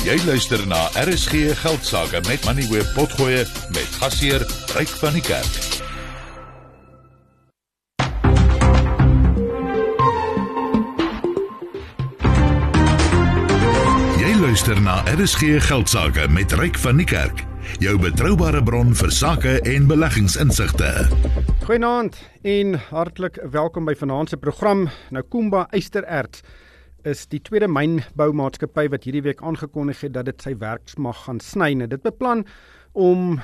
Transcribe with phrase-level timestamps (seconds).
[0.00, 4.40] Jy luister na RSG Geldsaake met Money Web Potgoe met gasheer
[4.72, 5.58] Ryk van die Kerk.
[14.22, 17.44] Jy luister na RSG Geldsaake met Ryk van die Kerk,
[17.84, 20.94] jou betroubare bron vir sake en beleggingsinsigte.
[21.68, 24.88] Goeienaand en hartlik welkom by vanaand se program.
[25.12, 26.40] Nou Kumba Eystererts
[27.08, 31.72] is die tweede mynboumaatskappy wat hierdie week aangekondig het dat dit sy werksmag gaan sny.
[31.78, 32.44] Nou, dit beplan
[32.92, 33.40] om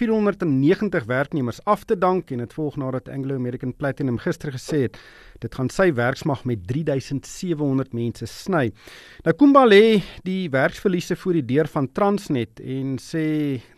[0.00, 4.96] 490 werknemers af te dank en dit volg nadat Anglo American Platinum gister gesê het
[5.42, 8.70] dit gaan sy werksmag met 3700 mense sny.
[9.26, 13.24] Nou Kumba lê die werksverliese voor die deur van Transnet en sê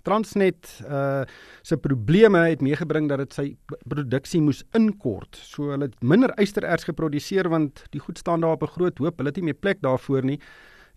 [0.07, 1.25] Transnet uh
[1.63, 3.45] se probleme het meegebring dat dit sy
[3.87, 5.39] produksie moes inkort.
[5.39, 9.19] So hulle het minder ystererts geproduseer want die goed staan daar op 'n groot hoop.
[9.19, 10.39] Hulle het nie meer plek daarvoor nie.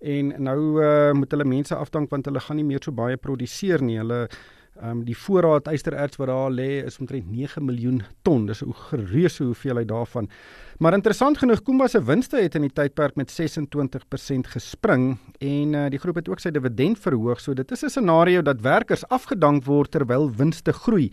[0.02, 3.82] En nou uh, moet hulle mense afdank want hulle gaan nie meer so baie produseer
[3.82, 3.98] nie.
[3.98, 4.28] Hulle
[4.76, 8.46] Ehm um, die voorraad ystererts wat daar lê is omtrent 9 miljoen ton.
[8.46, 10.30] Dis 'n gereuse hoeveelheid daarvan.
[10.78, 15.90] Maar interessant genoeg, Kumba se winste het in die tydperk met 26% gespring en uh,
[15.90, 17.40] die groep het ook sy dividend verhoog.
[17.40, 21.12] So dit is 'n scenario dat werkers afgedank word terwyl winste groei.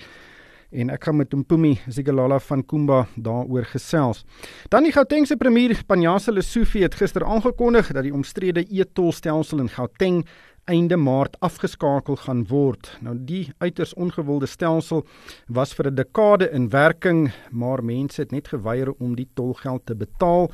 [0.73, 4.25] En ek gaan met Mpumi Zigalala van Kumba daaroor gesels.
[4.69, 10.23] Dan die Gautengse premier Panjasa Lesufi het gister aangekondig dat die omstrede e-tolstelsel in Gauteng
[10.65, 12.99] einde Maart afgeskakel gaan word.
[13.03, 15.05] Nou die uiters ongewilde stelsel
[15.49, 19.95] was vir 'n dekade in werking, maar mense het net geweier om die tolgeld te
[19.95, 20.51] betaal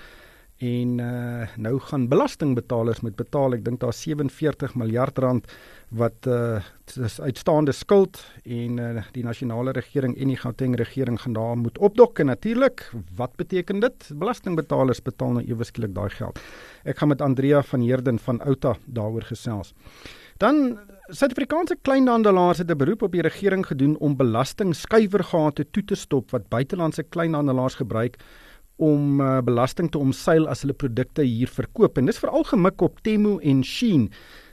[0.58, 3.54] en uh, nou gaan belastingbetalers moet betaal.
[3.54, 5.46] Ek dink daar 47 miljard rand
[5.94, 6.58] wat uh
[6.98, 12.18] uitstaande skuld en uh, die nasionale regering en die Gauteng regering gaan daar moet opdok
[12.18, 14.08] en natuurlik wat beteken dit?
[14.14, 16.40] Belastingbetalers betaal nou ewe skielik daai geld.
[16.84, 19.74] Ek gaan met Andrea van Heerden van Outa daaroor gesels.
[20.38, 20.78] Dan
[21.08, 26.48] Suid-Afrikaanse kleinhandelaars het 'n beroep op die regering gedoen om belastingskuiwergate toe te stop wat
[26.48, 28.16] buitelandse kleinhandelaars gebruik
[28.78, 31.98] om uh, belasting te omseil as hulle produkte hier verkoop.
[31.98, 34.08] En dis veral gemik op Temu en Shein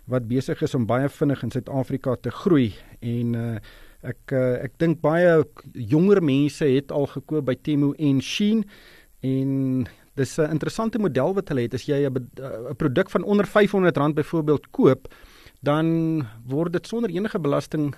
[0.10, 2.72] wat besig is om baie vinnig in Suid-Afrika te groei.
[3.06, 3.60] En uh,
[4.06, 5.44] ek uh, ek dink baie
[5.74, 8.66] jonger mense het al gekoop by Temu en Shein
[9.26, 11.74] en dis 'n interessante model wat hulle het.
[11.74, 15.08] As jy 'n produk van onder R500 byvoorbeeld koop
[15.62, 17.96] dan word dit sonder enige belasting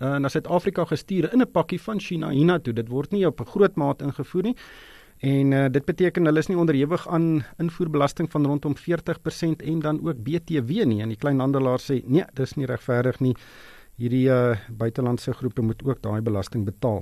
[0.00, 2.72] uh, na Suid-Afrika gestuur in 'n pakkie van China hiernatoe.
[2.72, 4.56] Dit word nie op 'n groot maat ingevoer nie
[5.24, 10.00] En uh, dit beteken hulle is nie onderhewig aan invoerbelasting van rondom 40% en dan
[10.04, 11.00] ook BTW nie.
[11.02, 13.34] En die kleinhandelaar sê nee, dis nie regverdig nie.
[13.96, 17.00] Hierdie uh, buitelandse groepe moet ook daai belasting betaal.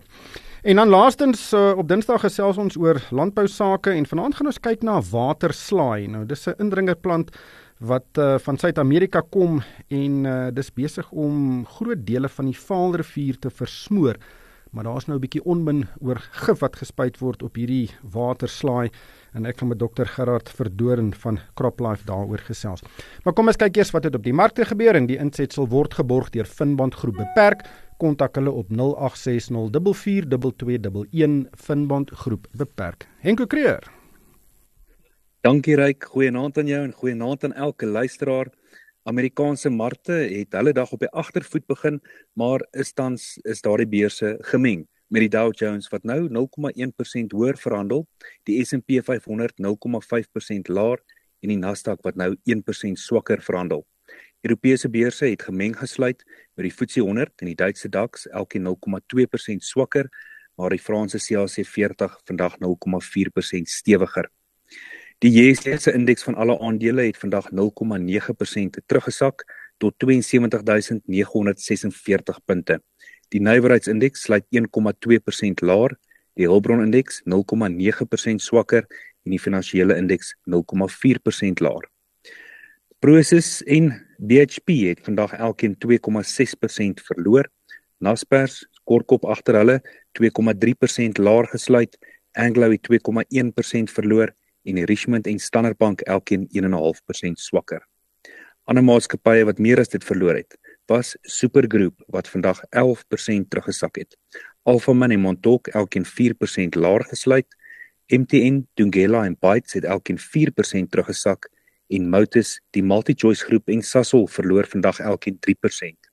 [0.63, 4.63] En dan laastens uh, op Dinsdag gesels ons oor landbou sake en vanaand gaan ons
[4.63, 6.07] kyk na waterslaai.
[6.07, 7.35] Nou dis 'n indringerplant
[7.79, 9.59] wat uh, van Suid-Amerika kom
[9.89, 14.17] en uh, dis besig om groot dele van die Vaalrivier te versmoor
[14.75, 18.91] maar daar's nou 'n bietjie onmin oor gif wat gespuit word op hierdie waterslaai
[19.33, 22.83] en ek gaan met dokter Gerard Verdoren van CropLife daaroor gesels.
[23.25, 25.95] Maar kom ons kyk eers wat het op die markte gebeur en die insetsel word
[25.95, 27.63] geborg deur Finbond Groep Beperk.
[27.99, 28.77] Kontak hulle op 0860442211
[31.55, 33.09] Finbond Groep Beperk.
[33.19, 33.91] Henko Creer.
[35.41, 38.47] Dankie Ryk, goeienaand aan jou en goeienaand aan elke luisteraar.
[39.05, 41.99] Amerikaanse markte het hulle dag op die agtervoet begin,
[42.33, 47.59] maar is tans is daardie beurse gemeng met die Dow Jones wat nou 0,1% hoër
[47.61, 48.07] verhandel,
[48.49, 51.03] die S&P 500 0,5% laer
[51.45, 53.85] en die Nasdaq wat nou 1% swakker verhandel.
[54.41, 56.25] Europese beurse het gemeng gesluit
[56.57, 60.09] met die FTSE 100 en die Duitse DAX elkeen 0,2% swakker,
[60.57, 64.31] maar die Franse CAC 40 vandag 0,4% stewiger.
[65.25, 69.45] Die JSE se indeks van alle aandele het vandag 0,9% teruggesak
[69.81, 72.77] tot 72946 punte.
[73.33, 75.97] Die nywerheidsindeks sluit 1,2% laer,
[76.37, 78.85] die Hulbron indeks 0,9% swakker
[79.25, 81.89] en die finansiële indeks 0,4% laer.
[83.01, 87.49] Prosus en BHP het vandag elkeen 2,6% verloor.
[87.97, 89.81] Naspers kortkop agter hulle
[90.21, 91.97] 2,3% laer gesluit.
[92.37, 97.85] Anglo het 2,1% verloor en die Richmond en Standard Bank elkeen 1.5% swakker.
[98.65, 100.57] Ander maatskappye wat meer as dit verloor het,
[100.89, 104.17] was Supergroup wat vandag 11% teruggesak het.
[104.65, 107.49] Alphaman en Montauk elkeen 4% laer gesluit.
[108.09, 111.49] MTN, Thungela en Bytes het elkeen 4% teruggesak
[111.89, 116.11] en Motus, die MultiChoice groep en Sasol verloor vandag elkeen 3%.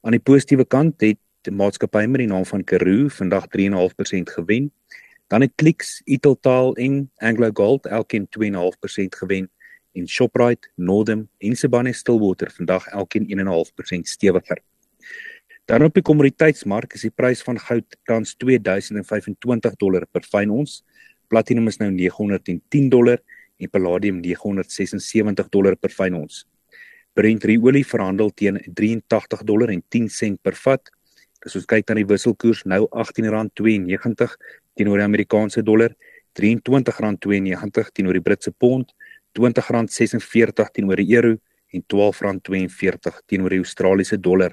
[0.00, 4.72] Aan die positiewe kant het die maatskappy met die naam van Karoo vandag 3.5% gewen
[5.28, 9.50] Dan het Clicks, Italtaal en Anglo Gold elkeen 2.5% gewen
[9.92, 14.62] en Shoprite, Northam en Sibanye Stillwater vandag elkeen 1.5% stewiger.
[15.64, 20.78] Dan op die kommoditeitsmark is die prys van goud tans 2025 dollar per fyn ons.
[21.28, 23.20] Platinum is nou 910 dollar
[23.60, 26.46] en palladium 976 dollar per fyn ons.
[27.12, 30.88] Brent olie verhandel teen 83 dollar en 10 sent per vat.
[31.46, 34.34] As ons kyk na die wisselkoers nou R18.92
[34.78, 35.94] teenoor die Amerikaanse dollar,
[36.38, 38.94] R23.92 teenoor die Britse pond,
[39.38, 41.36] R20.46 teenoor die euro
[41.74, 44.52] en R12.42 teenoor die Australiese dollar.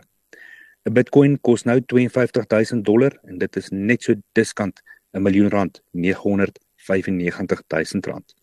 [0.86, 4.82] 'n Bitcoin kos nou 52000 dollar en dit is net so diskant
[5.14, 8.36] 'n miljoen rand, 995000 rand.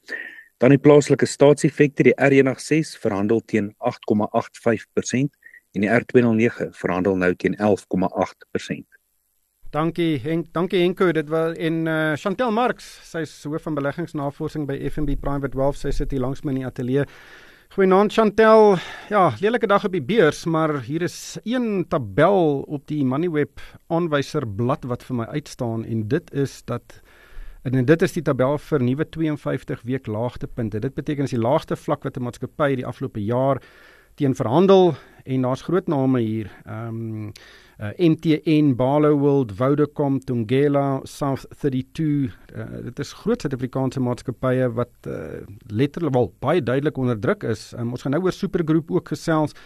[0.59, 5.37] Dan die plaaslike staatseffekte, die R106 verhandel teen 8,85%
[5.73, 8.99] en die R209 verhandel nou teen 11,8%.
[9.73, 11.13] Dankie Henk, dankie Henko.
[11.17, 15.81] Dit was in uh, Chantel Marx, sy is hoof van beleggingsnavorsing by FNB Private Wealth.
[15.81, 17.07] Sy sit hier langs my in die ateljee.
[17.73, 18.75] Goeienaand Chantel.
[19.09, 24.85] Ja, lelike dag op die beurs, maar hier is een tabel op die Moneyweb aanwyserblad
[24.91, 27.01] wat vir my uitstaan en dit is dat
[27.65, 30.83] en dit is die tabel vir nuwe 52 week laagtepunte.
[30.85, 33.63] Dit beteken as die laagste vlak wat 'n maatskappy die afgelope jaar
[34.15, 34.95] teen verhandel
[35.25, 36.51] en daar's groot name hier.
[36.65, 37.33] Ehm um,
[37.83, 42.39] uh, MTN, Barloworld, Vodacom, Tungela, South 32.
[42.55, 47.73] Uh, dit is groot Suid-Afrikaanse maatskappye wat uh, letterlik wel baie duidelik onder druk is.
[47.79, 49.57] Um, ons gaan nou oor Supergroep ook gesels.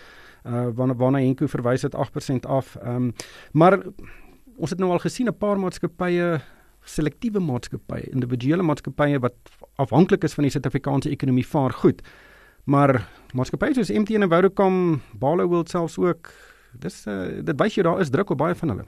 [0.46, 2.76] Uh, waarna waarna Henko verwys het 8% af.
[2.80, 3.12] Ehm um,
[3.52, 3.80] maar
[4.56, 6.40] ons het nou al gesien 'n paar maatskappye
[6.86, 9.34] selektiewe maatskappye, individuele maatskappye wat
[9.76, 12.02] afhanklik is van die Suid-Afrikaanse ekonomie vaar goed.
[12.64, 14.76] Maar maatskappye soos MTN en Vodacom,
[15.18, 16.30] Barloworld selfs ook
[16.80, 18.86] dis uh, dit wys jy daar is druk op baie van hulle.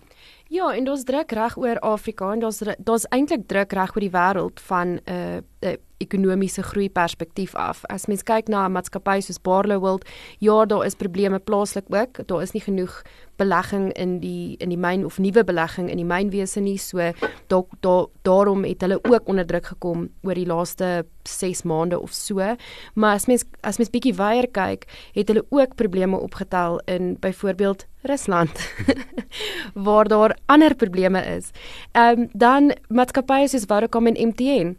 [0.49, 4.15] Ja, en daar's druk reg oor Afrika en daar's daar's eintlik druk reg oor die
[4.15, 7.85] wêreld van 'n uh, uh, ekonomiese groei perspektief af.
[7.85, 10.07] As mens kyk na maatskappye soos Barloworld,
[10.39, 12.27] ja, daar is probleme plaaslik ook.
[12.27, 13.03] Daar is nie genoeg
[13.37, 16.79] belegging in die in die myn of nuwe belegging in die mynwese nie.
[16.79, 17.13] So
[17.47, 22.13] daar daar daarom het hulle ook onder druk gekom oor die laaste 6 maande of
[22.13, 22.55] so.
[22.95, 27.88] Maar as mens as mens bietjie weier kyk, het hulle ook probleme opgetel in byvoorbeeld
[28.09, 28.75] Rusland
[29.87, 31.51] waar daar ander probleme is.
[31.93, 34.77] Ehm um, dan maatskappye soos Vodacom en MTN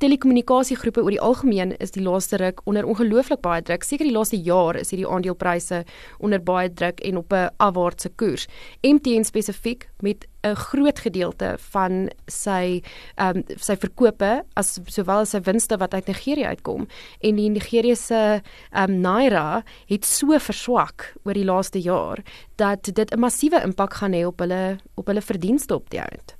[0.00, 3.84] telekommunikasiegroepe oor die algemeen is die laaste ruk onder ongelooflik baie druk.
[3.84, 5.84] Seker die laaste jaar is hierdie aandelepryse
[6.20, 8.46] onder baie druk en op 'n afwaartse koers.
[8.82, 12.82] MTN spesifiek met 'n groot gedeelte van sy
[13.16, 16.86] ehm um, sy verkope as sowel as sy winste wat uit Nigerië uitkom
[17.20, 18.42] en die Nigeriese
[18.72, 22.18] ehm um, naira het so verswak oor die laaste jaar
[22.56, 26.34] dat dit 'n massiewe impak gaan hê op hulle op hulle verdienste op die einde.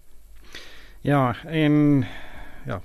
[1.03, 2.07] Ja, en
[2.67, 2.81] ja,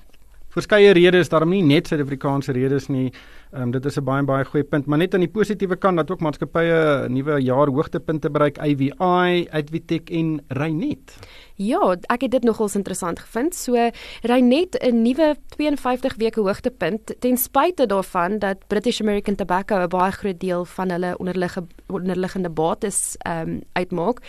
[0.56, 3.12] verskeie redes, daarom nie net Suid-Afrikaanse redes nie.
[3.54, 5.98] Ehm um, dit is 'n baie baie goeie punt, maar net aan die positiewe kant
[5.98, 11.16] dat ook maatskappye nuwe jaar hoogtepunte bereik, AVI, Advitech en Reinet.
[11.56, 13.56] Ja, ek het dit nogals interessant gevind.
[13.56, 13.90] So
[14.22, 20.12] Reinet 'n nuwe 52 weke hoogtepunt ten spyte daarvan dat British American Tobacco 'n baie
[20.12, 24.20] groot deel van hulle onderliggende onderliggende bates ehm um, uitmaak.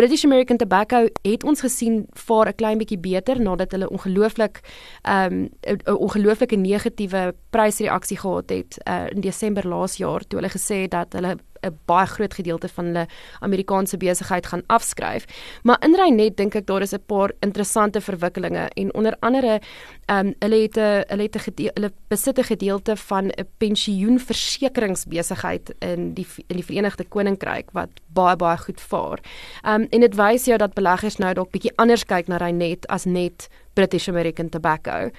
[0.00, 4.60] British American Tobacco het ons gesien vaar 'n klein bietjie beter nadat hulle ongelooflik
[5.02, 5.48] ehm um,
[5.84, 10.90] 'n ongelooflike negatiewe prysreaksie gehad het uh, in Desember laas jaar toe hulle gesê het
[10.90, 13.06] dat hulle 'n baie groot gedeelte van hulle
[13.40, 15.24] Amerikaanse besigheid gaan afskryf.
[15.62, 19.60] Maar in Reinet dink ek daar is 'n paar interessante verwikkelinge en onder andere
[20.06, 21.40] ehm um, hulle het 'n hulle het 'n
[21.74, 28.36] hulle besit 'n gedeelte van 'n pensioenversekeringsbesigheid in die in die Verenigde Koninkryk wat baie
[28.36, 29.18] baie goed vaar.
[29.62, 32.86] Ehm um, en dit wys jou dat beleggers nou dalk bietjie anders kyk na Reinet
[32.86, 35.10] as net British American Tobacco.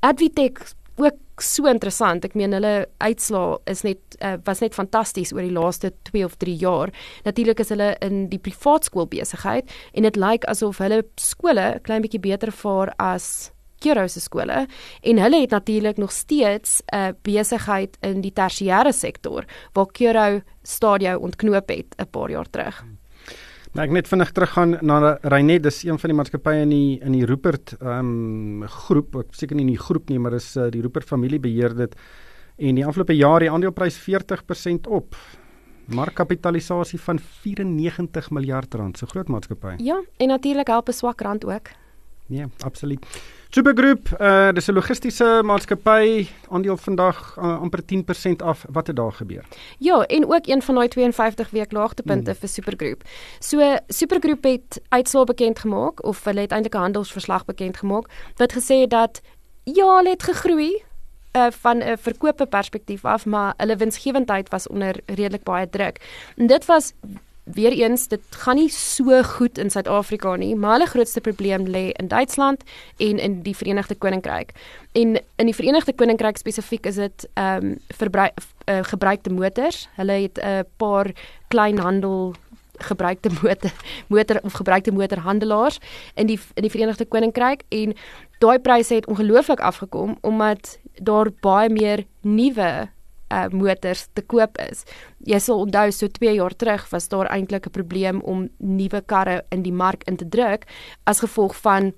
[0.00, 2.24] Advitech ook so interessant.
[2.26, 6.38] Ek meen hulle uitslaa is net uh, was net fantasties oor die laaste 2 of
[6.42, 6.92] 3 jaar.
[7.26, 12.02] Natuurlik is hulle in die privaat skool besigheid en dit lyk asof hulle skole klein
[12.02, 14.64] bietjie beter vaar as Kiro se skole
[15.06, 20.40] en hulle het natuurlik nog steeds 'n uh, besigheid in die tersiêre sektor waar Kiro
[20.62, 22.80] stadio ontknoop het 'n paar jaar terug.
[22.80, 22.97] Hmm.
[23.76, 27.12] Nou ek net vinnig teruggaan na Reinet, dis een van die maatskappye in die in
[27.12, 28.12] die Rupert ehm
[28.62, 31.40] um, groep, ek seker nie in die groep nie, maar dis uh, die Rupert familie
[31.42, 31.94] beheer dit
[32.58, 35.14] en die afgelope jaar die aandeleprys 40% op.
[35.94, 39.76] Markkapitalisasie van 94 miljard rand, so groot maatskappy.
[39.84, 41.70] Ja, en natuurlik help 'n swak rand ook.
[42.28, 43.06] Nee, absoluut.
[43.48, 48.64] Supergroep, uh dis 'n logistiese maatskappy, aandeel vandag uh, amper 10% af.
[48.68, 49.44] Wat het daar gebeur?
[49.78, 52.40] Ja, en ook een van daai 52 week laagtepunte hmm.
[52.40, 53.02] vir Supergroep.
[53.38, 58.06] So Supergroep het uitslae bekend gemaak of hulle het eintlik 'n handelsverslag bekend gemaak
[58.36, 59.20] wat gesê het dat
[59.64, 60.82] ja, hulle het gegroei
[61.36, 66.00] uh, van 'n verkope perspektief af, maar hulle winsgewendheid was onder redelik baie druk.
[66.36, 66.92] En dit was
[67.54, 71.88] weer eens dit gaan nie so goed in Suid-Afrika nie, maar hulle grootste probleem lê
[71.90, 72.62] in Duitsland
[72.96, 74.52] en in die Verenigde Koninkryk.
[74.92, 78.32] En in die Verenigde Koninkryk spesifiek is dit ehm um, verbruik
[78.68, 79.88] uh, gebruikte motors.
[79.96, 81.12] Hulle het 'n uh, paar
[81.48, 82.34] kleinhandel
[82.78, 83.72] gebruikte motor
[84.14, 85.78] motor of gebruikte motorhandelaars
[86.14, 87.94] in die in die Verenigde Koninkryk en
[88.38, 92.88] daai pryse het ongelooflik afgekom omdat daar baie meer nuwe
[93.32, 94.84] uh motors te koop is.
[95.26, 99.44] Jy sal onthou so 2 jaar terug was daar eintlik 'n probleem om nuwe karre
[99.50, 100.66] in die mark in te druk
[101.04, 101.92] as gevolg van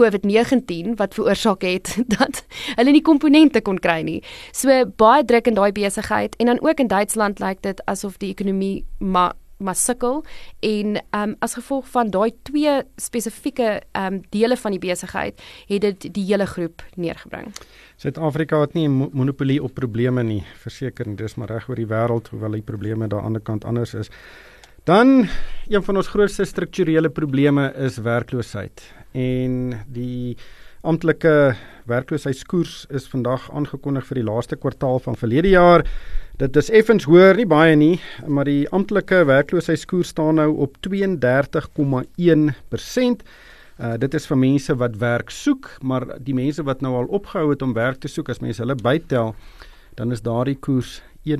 [0.00, 2.44] COVID-19 wat veroorsaak het dat
[2.76, 4.22] hulle nie komponente kon kry nie.
[4.52, 8.30] So baie druk in daai besigheid en dan ook in Duitsland lyk dit asof die
[8.34, 9.34] ekonomie maar
[9.64, 10.22] maar sukkel
[10.60, 15.42] en ehm um, as gevolg van daai twee spesifieke ehm um, dele van die besigheid
[15.68, 17.52] het dit die hele groep neergebring.
[17.96, 21.86] Suid-Afrika het nie 'n monopolie op probleme nie, verseker, dit is maar reg oor die
[21.86, 24.10] wêreld hoewel die probleme daar aan die ander kant anders is.
[24.84, 25.28] Dan
[25.68, 30.36] een van ons grootste strukturele probleme is werkloosheid en die
[30.84, 31.54] amptelike
[31.88, 35.86] werkloosheidskoers is vandag aangekondig vir die laaste kwartaal van verlede jaar.
[36.34, 40.90] Dit is effens hoër, nie baie nie, maar die amptelike werkloosheidskoers staan nou op 32,1%.
[43.78, 47.50] Uh dit is vir mense wat werk soek, maar die mense wat nou al opgehou
[47.52, 49.34] het om werk te soek, as mense hulle bytel,
[49.94, 51.38] dan is daardie koers 41,1%.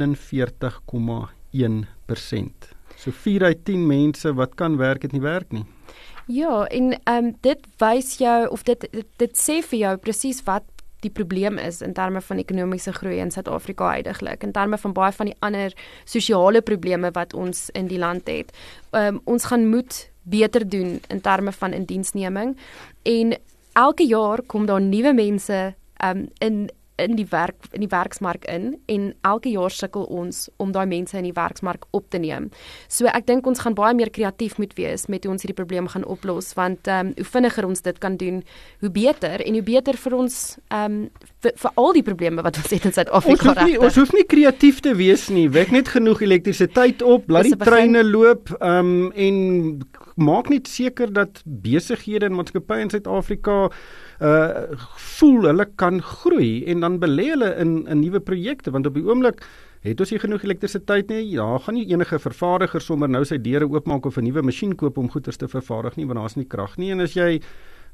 [2.95, 5.67] So 4 uit 10 mense wat kan werk het nie werk nie.
[6.31, 10.43] Ja, en ehm um, dit wys jou of dit dit, dit sê vir jou presies
[10.47, 10.65] wat
[11.05, 15.13] die probleem is in terme van ekonomiese groei in Suid-Afrika heidaglik in terme van baie
[15.13, 18.53] van die ander sosiale probleme wat ons in die land het.
[18.93, 22.57] Um, ons gaan moet beter doen in terme van indiensneming
[23.03, 23.37] en
[23.75, 28.77] elke jaar kom daar nuwe mense um, in in die werk in die werksmark in
[28.87, 32.51] en elke jaar sukkel ons om daai mense in die werksmark op te neem.
[32.89, 35.89] So ek dink ons gaan baie meer kreatief moet wees met hoe ons hierdie probleem
[35.91, 38.43] gaan oplos want ehm um, hoe vinniger ons dit kan doen,
[38.81, 41.11] hoe beter en hoe beter vir ons ehm um,
[41.43, 43.77] vir, vir al die probleme wat ons het in Suid-Afrika reg.
[43.83, 45.49] Ons hoef nie kreatief te wees nie.
[45.53, 49.37] Wek net genoeg elektrisiteit op, laat die treine loop ehm um, en
[50.15, 53.71] maak net seker dat besighede en maatskappye in Suid-Afrika
[54.25, 54.81] uh
[55.15, 59.05] voel hulle kan groei en dan belê hulle in in nuwe projekte want op die
[59.05, 59.43] oomblik
[59.85, 61.21] het ons nie genoeg elektrisiteit nie.
[61.35, 64.99] Ja, gaan nie enige vervaardiger sommer nou sy deure oopmaak of 'n nuwe masjien koop
[64.99, 67.41] om goeder te vervaardig nie want daar's nie krag nie en as jy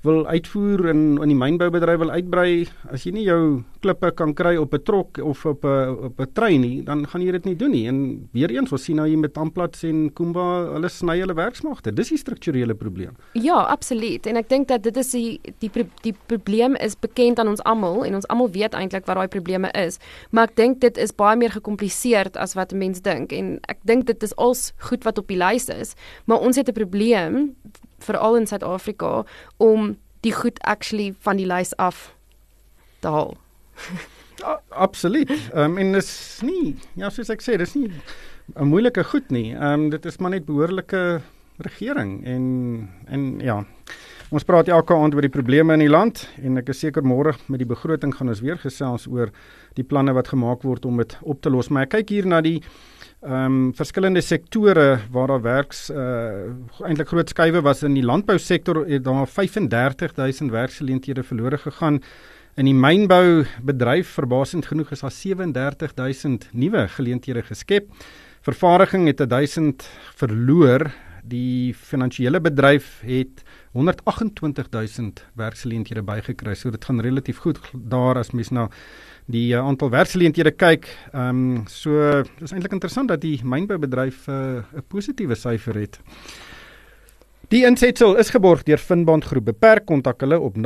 [0.02, 4.54] wil uitvoer en in die mynboubedryf wil uitbrei, as jy nie jou klippe kan kry
[4.57, 7.57] op 'n trok of op 'n op 'n trein nie, dan gaan jy dit nie
[7.57, 7.87] doen nie.
[7.87, 11.92] En weer eens, ons sien nou hier met Amplats en Kumba, hulle sny hulle werksmagte.
[11.92, 13.16] Dis die strukturele probleem.
[13.33, 14.26] Ja, absoluut.
[14.26, 15.71] En ek dink dat dit is die die
[16.02, 19.71] die probleem is bekend aan ons almal en ons almal weet eintlik wat daai probleme
[19.71, 19.99] is.
[20.30, 23.78] Maar ek dink dit is baie meer gekompliseerd as wat 'n mens dink en ek
[23.85, 27.54] dink dit is als goed wat op die lys is, maar ons het 'n probleem
[28.04, 29.25] veral in Suid-Afrika
[29.57, 32.11] om die goed actually van die lys af
[33.00, 33.37] te haal.
[34.42, 35.30] ja, absoluut.
[35.30, 37.90] Ehm um, en dis nie ja, soos ek sê, dis nie
[38.57, 39.52] 'n moeilike goed nie.
[39.54, 41.21] Ehm um, dit is maar net behoorlike
[41.59, 43.64] regering en en ja.
[44.30, 47.33] Ons praat elke aand oor die probleme in die land en ek is seker môre
[47.49, 49.33] met die begroting gaan ons weer gesels oor
[49.75, 51.69] die planne wat gemaak word om dit op te los.
[51.69, 52.61] Maar ek kyk hier na die
[53.21, 58.87] ehm um, verskillende sektore waar daar werks uh eintlik groot skuwe was in die landbousektor
[58.89, 62.00] het daar 35000 werksgeleenthede verlore gegaan.
[62.57, 67.93] In die mynbou bedryf verbasend genoeg is daar 37000 nuwe geleenthede geskep.
[68.41, 70.91] Vervaardiging het 1000 verloor.
[71.23, 76.55] Die finansiële bedryf het 128000 werksgeleenthede bygekry.
[76.55, 78.71] So dit gaan relatief goed daar as mens na
[79.31, 80.89] die uh, aantal werksgeleenthede kyk.
[81.13, 86.01] Ehm um, so dis eintlik interessant dat die mynboubedryf eh, 'n uh, positiewe syfer het.
[87.49, 89.45] Die insetsel is geborg deur Finbond Groep.
[89.45, 90.63] Beperk kontak hulle op 0860442211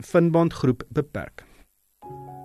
[0.00, 1.44] Finbond Groep beperk.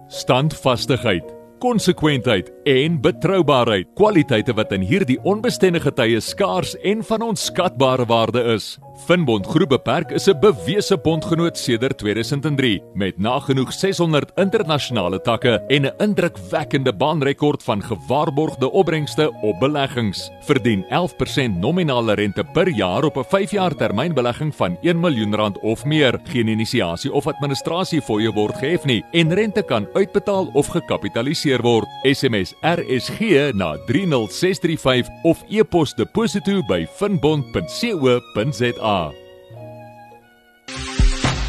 [0.08, 8.44] Standvastigheid konsekwentheid en betroubaarheid, kwaliteite wat in hierdie onbestendige tye skaars en van onskatbare waarde
[8.56, 8.78] is.
[9.06, 15.86] Finbond Groep Beperk is 'n bewese bondgenoot sedert 2003 met nagenoeg 600 internasionale takke en
[15.86, 20.32] 'n indrukwekkende baanrekord van gewaarborgde opbrengste op beleggings.
[20.42, 25.86] Verdien 11% nominale rente per jaar op 'n 5-jaar termynbelegging van 1 miljoen rand of
[25.86, 26.20] meer.
[26.24, 31.88] Geen inisiasie of administrasie fooie word gehef nie en rente kan uitbetaal of gekapitaliseer word.
[32.04, 33.20] SMS RSG
[33.54, 38.89] na 30635 of e-pos deposito by finbond.co.za.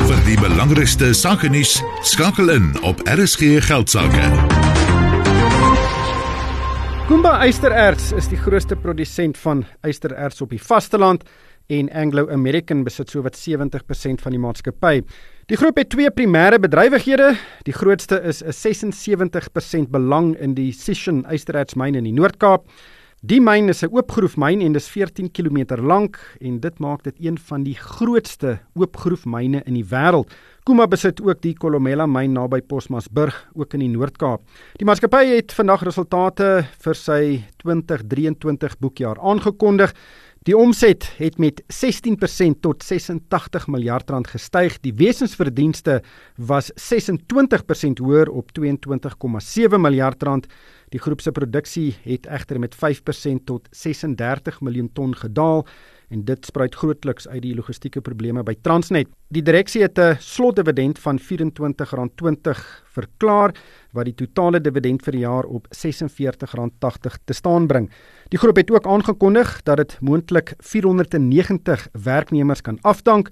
[0.00, 4.26] Vir die belangrikste sake nuus, skakel in op RSG Geldsaake.
[7.09, 11.25] Kumba Eystererts is die grootste produsent van eystererts op die vasteland
[11.73, 15.00] en Anglo American besit sowat 70% van die maatskappy.
[15.49, 17.32] Die groep het twee primêre bedrywighede.
[17.64, 22.68] Die grootste is 'n 76% belang in die Sishen eysterertsmyn in die Noord-Kaap.
[23.20, 27.36] Die myn is 'n oopgroefmyn en dis 14 km lank en dit maak dit een
[27.38, 30.32] van die grootste oopgroefmyne in die wêreld.
[30.64, 34.40] Kuma besit ook die Kolomela myn naby Posmasburg, ook in die Noord-Kaap.
[34.78, 39.92] Die maatskappy het vandag resultate vir sy 2023 boekjaar aangekondig.
[40.48, 44.78] Die omset het met 16% tot 86 miljard rand gestyg.
[44.80, 45.98] Die wesensverdienste
[46.36, 50.46] was 26% hoër op 22,7 miljard rand.
[50.90, 55.62] Die groep se produksie het egter met 5% tot 36 miljoen ton gedaal
[56.11, 59.06] en dit spruit grootliks uit die logistieke probleme by Transnet.
[59.30, 63.54] Die direksie het 'n slotdividend van R24.20 verklaar
[63.92, 67.90] wat die totale dividend vir die jaar op R46.80 te staan bring.
[68.28, 73.30] Die groep het ook aangekondig dat dit moontlik 490 werknemers kan afdank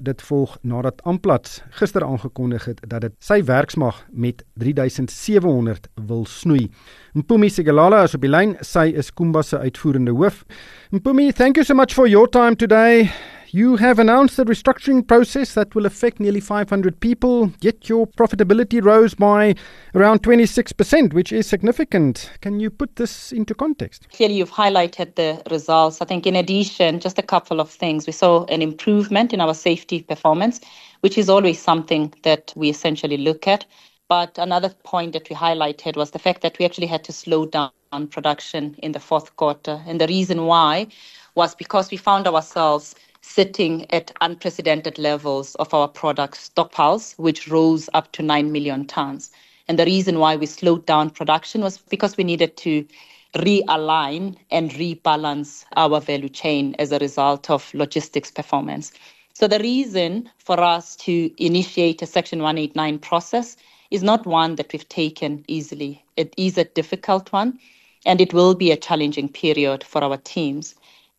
[0.00, 6.68] Dit volg nadat Amplats gister aangekondig het dat dit sy werksmag met 3700 wil snoei.
[7.12, 8.56] Mpumi Sigalala is op die lyn.
[8.60, 10.44] Sy is Kumba se uitvoerende hoof.
[10.90, 13.10] Mpumi, thank you so much for your time today.
[13.56, 18.84] You have announced a restructuring process that will affect nearly 500 people, yet your profitability
[18.84, 19.54] rose by
[19.94, 22.30] around 26%, which is significant.
[22.42, 24.08] Can you put this into context?
[24.12, 26.02] Clearly, you've highlighted the results.
[26.02, 28.06] I think, in addition, just a couple of things.
[28.06, 30.60] We saw an improvement in our safety performance,
[31.00, 33.64] which is always something that we essentially look at.
[34.06, 37.46] But another point that we highlighted was the fact that we actually had to slow
[37.46, 37.70] down
[38.10, 39.80] production in the fourth quarter.
[39.86, 40.88] And the reason why
[41.36, 42.94] was because we found ourselves
[43.26, 49.32] sitting at unprecedented levels of our product stockpiles, which rose up to 9 million tons.
[49.66, 52.86] And the reason why we slowed down production was because we needed to
[53.34, 58.92] realign and rebalance our value chain as a result of logistics performance.
[59.34, 63.56] So the reason for us to initiate a Section 189 process
[63.90, 66.02] is not one that we've taken easily.
[66.16, 67.58] It is a difficult one,
[68.06, 70.76] and it will be a challenging period for our teams.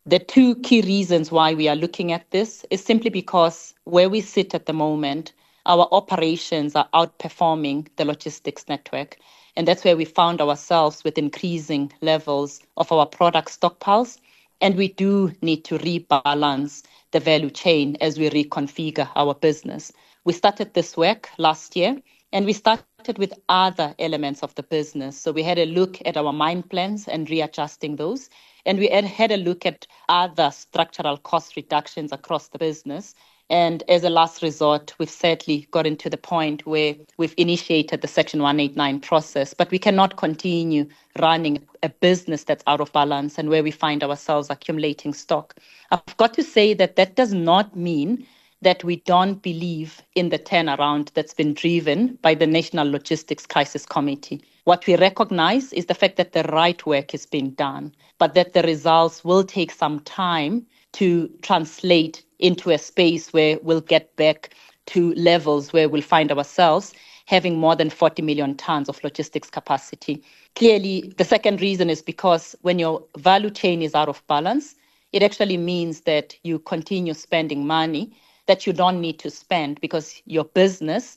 [0.08, 4.22] The two key reasons why we are looking at this is simply because where we
[4.22, 5.34] sit at the moment,
[5.66, 9.18] our operations are outperforming the logistics network.
[9.54, 14.16] And that's where we found ourselves with increasing levels of our product stockpiles.
[14.62, 19.92] And we do need to rebalance the value chain as we reconfigure our business.
[20.24, 22.00] We started this work last year
[22.32, 25.18] and we started with other elements of the business.
[25.18, 28.30] So we had a look at our mine plans and readjusting those.
[28.68, 33.14] And we had had a look at other structural cost reductions across the business.
[33.48, 38.08] And as a last resort, we've sadly gotten to the point where we've initiated the
[38.08, 40.86] Section 189 process, but we cannot continue
[41.18, 45.54] running a business that's out of balance and where we find ourselves accumulating stock.
[45.90, 48.26] I've got to say that that does not mean
[48.60, 53.86] that we don't believe in the turnaround that's been driven by the National Logistics Crisis
[53.86, 54.42] Committee.
[54.68, 58.52] What we recognize is the fact that the right work is being done, but that
[58.52, 64.50] the results will take some time to translate into a space where we'll get back
[64.88, 66.92] to levels where we'll find ourselves
[67.24, 70.22] having more than 40 million tons of logistics capacity.
[70.54, 74.74] Clearly, the second reason is because when your value chain is out of balance,
[75.14, 78.12] it actually means that you continue spending money
[78.44, 81.16] that you don't need to spend because your business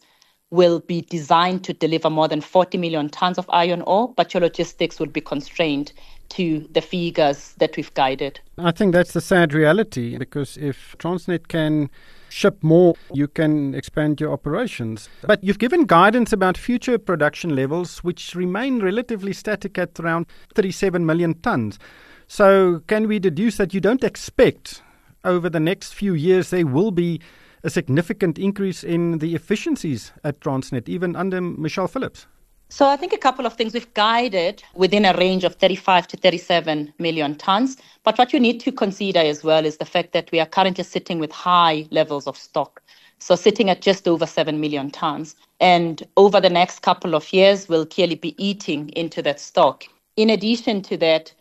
[0.51, 4.41] will be designed to deliver more than 40 million tons of iron ore, but your
[4.41, 5.93] logistics will be constrained
[6.29, 8.39] to the figures that we've guided.
[8.57, 11.89] I think that's the sad reality because if Transnet can
[12.29, 15.09] ship more, you can expand your operations.
[15.23, 21.05] But you've given guidance about future production levels, which remain relatively static at around 37
[21.05, 21.79] million tons.
[22.27, 24.81] So, can we deduce that you don't expect
[25.23, 27.19] over the next few years there will be
[27.63, 32.27] a significant increase in the efficiencies at Transnet, even under Michelle Phillips?
[32.69, 36.17] So I think a couple of things we've guided within a range of 35 to
[36.17, 37.75] 37 million tons.
[38.03, 40.85] But what you need to consider as well is the fact that we are currently
[40.85, 42.81] sitting with high levels of stock.
[43.19, 45.35] So sitting at just over 7 million tons.
[45.59, 49.83] And over the next couple of years, we'll clearly be eating into that stock.
[50.15, 51.33] In addition to that,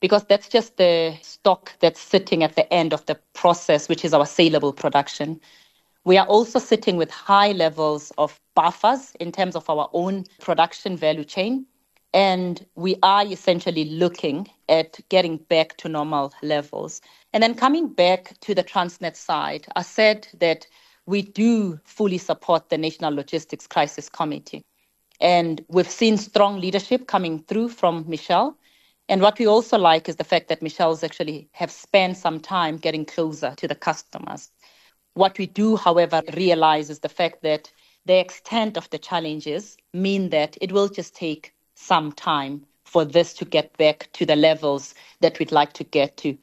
[0.00, 4.14] because that's just the stock that's sitting at the end of the process, which is
[4.14, 5.40] our saleable production.
[6.06, 10.96] We are also sitting with high levels of buffers in terms of our own production
[10.96, 11.66] value chain.
[12.14, 17.00] And we are essentially looking at getting back to normal levels.
[17.32, 20.68] And then coming back to the Transnet side, I said that
[21.06, 24.62] we do fully support the National Logistics Crisis Committee.
[25.20, 28.56] And we've seen strong leadership coming through from Michelle.
[29.08, 32.76] And what we also like is the fact that Michelle's actually have spent some time
[32.76, 34.52] getting closer to the customers.
[35.16, 37.72] What we do, however, realize is the fact that
[38.04, 43.32] the extent of the challenges mean that it will just take some time for this
[43.34, 46.36] to get back to the levels that we'd like to get to,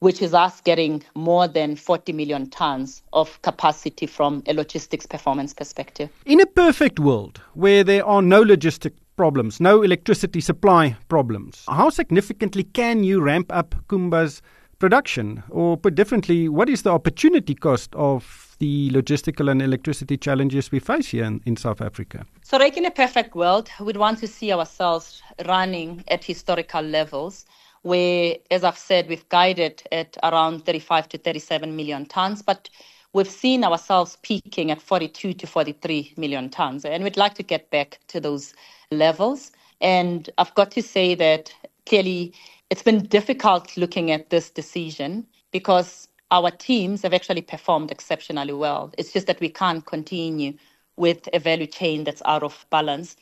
[0.00, 5.54] which is us getting more than 40 million tons of capacity from a logistics performance
[5.54, 6.10] perspective.
[6.26, 11.88] In a perfect world where there are no logistic problems, no electricity supply problems, how
[11.88, 14.42] significantly can you ramp up Kumba's
[14.78, 15.42] production?
[15.50, 20.78] Or put differently, what is the opportunity cost of the logistical and electricity challenges we
[20.78, 22.26] face here in, in South Africa?
[22.42, 27.46] So, like in a perfect world, we'd want to see ourselves running at historical levels
[27.82, 32.68] where, as I've said, we've guided at around 35 to 37 million tons, but
[33.12, 36.84] we've seen ourselves peaking at 42 to 43 million tons.
[36.84, 38.54] And we'd like to get back to those
[38.90, 39.52] levels.
[39.80, 41.54] And I've got to say that
[41.86, 42.34] clearly
[42.70, 48.92] it's been difficult looking at this decision because our teams have actually performed exceptionally well.
[48.98, 50.54] It's just that we can't continue
[50.96, 53.16] with a value chain that's out of balance.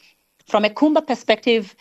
[0.48, 1.76] From a Kumba perspective,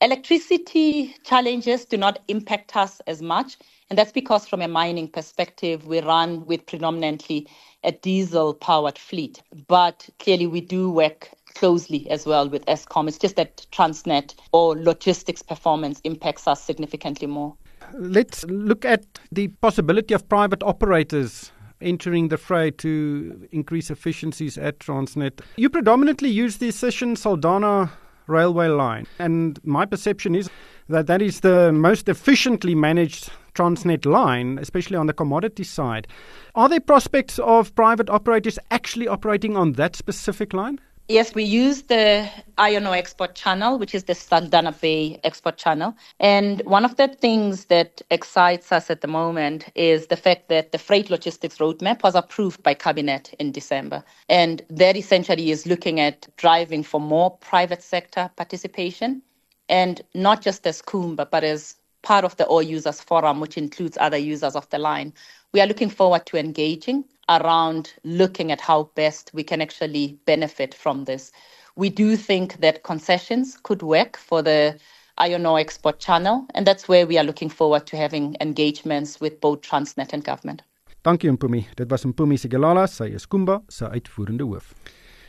[0.00, 3.58] electricity challenges do not impact us as much.
[3.90, 7.48] And that's because, from a mining perspective, we run with predominantly
[7.84, 9.42] a diesel powered fleet.
[9.68, 13.08] But clearly, we do work closely as well with Eskom.
[13.08, 17.54] It's just that Transnet or logistics performance impacts us significantly more.
[17.92, 24.78] Let's look at the possibility of private operators entering the fray to increase efficiencies at
[24.78, 25.40] Transnet.
[25.56, 27.90] You predominantly use the Sishen Saldanha
[28.26, 30.48] railway line, and my perception is
[30.88, 36.08] that that is the most efficiently managed Transnet line, especially on the commodity side.
[36.54, 40.80] Are there prospects of private operators actually operating on that specific line?
[41.08, 45.94] Yes, we use the iron export channel, which is the Saldanha Bay export channel.
[46.18, 50.72] And one of the things that excites us at the moment is the fact that
[50.72, 54.02] the freight logistics roadmap was approved by Cabinet in December.
[54.30, 59.20] And that essentially is looking at driving for more private sector participation,
[59.68, 63.98] and not just as Kumba, but as part of the Ore Users Forum, which includes
[64.00, 65.12] other users of the line.
[65.52, 70.74] We are looking forward to engaging around looking at how best we can actually benefit
[70.74, 71.32] from this.
[71.76, 74.78] We do think that concessions could work for the
[75.18, 79.40] iron ore export channel, and that's where we are looking forward to having engagements with
[79.40, 80.62] both Transnet and government.
[81.04, 81.66] Dankie Mpumi.
[81.76, 84.72] Dit was Mpumi Sigelala, sy is Kumba se uitvoerende hoof.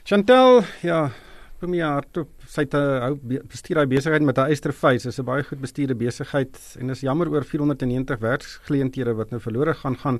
[0.05, 1.09] Chantel, ja,
[1.57, 5.05] Mpumi hardop, sy het 'n hou bestuur hy besigheid met haar eysterfys.
[5.05, 9.73] Is 'n baie goed bestuurde besigheid en is jammer oor 490 werksgeleenthede wat nou verlore
[9.73, 10.19] gaan gaan.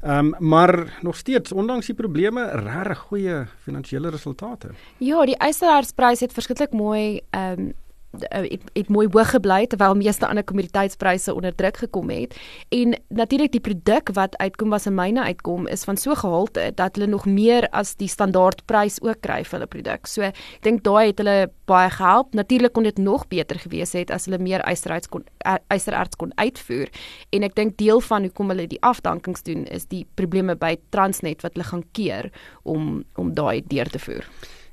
[0.00, 4.68] Ehm um, maar nog steeds ondanks die probleme regtig goeie finansiële resultate.
[4.96, 7.72] Ja, die eisteraarsprys het verskriklik mooi ehm um,
[8.18, 12.34] het, het mooi hoog gebly terwyl meeste ander kommoditeitspryse onder druk gekom het
[12.74, 16.96] en natuurlik die produk wat uit Kumba se myne uitkom is van so gehalte dat
[16.96, 20.06] hulle nog meer as die standaardprys ook kry vir hulle produk.
[20.10, 22.34] So ek dink daai het hulle baie gehelp.
[22.34, 25.24] Natuurlik kon dit nog beter gewees het as hulle meer eisterarts kon
[25.70, 26.90] eisterarts kon uitvoer
[27.34, 31.44] en ek dink deel van hoekom hulle die afdankings doen is die probleme by Transnet
[31.46, 32.30] wat hulle gaan keer
[32.62, 34.26] om om daai deur te voer.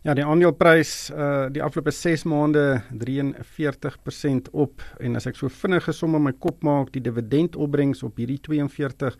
[0.05, 5.87] Ja, die aandeleprys uh die afgelope 6 maande 43% op en as ek so vinnig
[5.89, 9.17] gesom in my kop maak, die dividendopbrengs op hierdie 42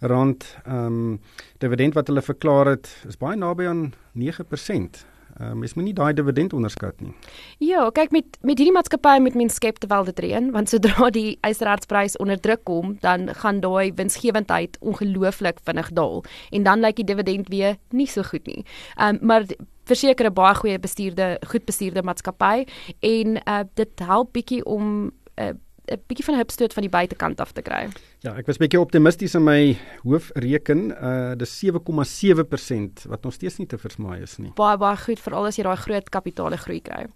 [0.00, 1.18] rand ehm um,
[1.60, 3.84] dividend wat hulle verklaar het, is baie naby aan
[4.16, 5.04] 9%.
[5.40, 7.10] Uh, mens moet nie daai dividend onderskat nie.
[7.58, 11.38] Ja, kyk met met hierdie maatskappy moet mens skep terwyl dit reën, want sodra die
[11.42, 17.08] eisterhartsprys onder druk kom, dan gaan daai winsgewendheid ongelooflik vinnig daal en dan lyk die
[17.10, 18.62] dividend weer nie so goed nie.
[18.94, 19.46] Ehm um, maar
[19.84, 22.64] verseker 'n baie goeie bestuurde, goed bestuurde maatskappy
[23.00, 25.52] en uh, dit help bietjie om 'n uh,
[25.90, 27.88] 'n bietjie van 'n hupstoot van die buitekant af te kry.
[28.20, 30.90] Ja, ek was bietjie optimisties in my hoofreken.
[30.90, 34.52] Uh dis 7,7% wat nog steeds nie te versmaai is nie.
[34.54, 37.06] Baie baie goed veral as jy daai groot kapitale groei kry.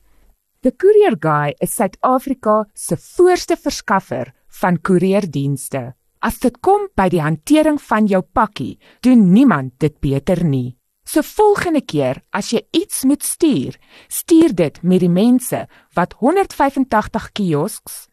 [0.61, 5.95] The Courier Guy is Suid-Afrika se voorste verskaffer van koerierdienste.
[6.19, 10.75] As dit kom by die hantering van jou pakkie, doen niemand dit beter nie.
[11.07, 13.79] So volgende keer as jy iets moet stuur,
[14.09, 15.63] stuur dit met die mense
[15.95, 18.08] wat 185 kiosks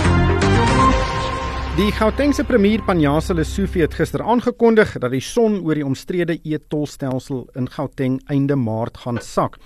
[1.72, 7.46] Die Gautengse premier Panjasa Lesufi het gister aangekondig dat die son oor die omstrede e-tolstelsel
[7.56, 9.56] in Gauteng einde Maart gaan sak.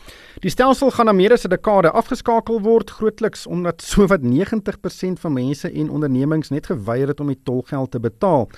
[0.44, 5.32] Die stelsel gaan na meer as 'n dekade afgeskakel word, grootliks omdat sowat 90% van
[5.32, 8.48] mense en ondernemings net geweier het om die tolgeld te betaal.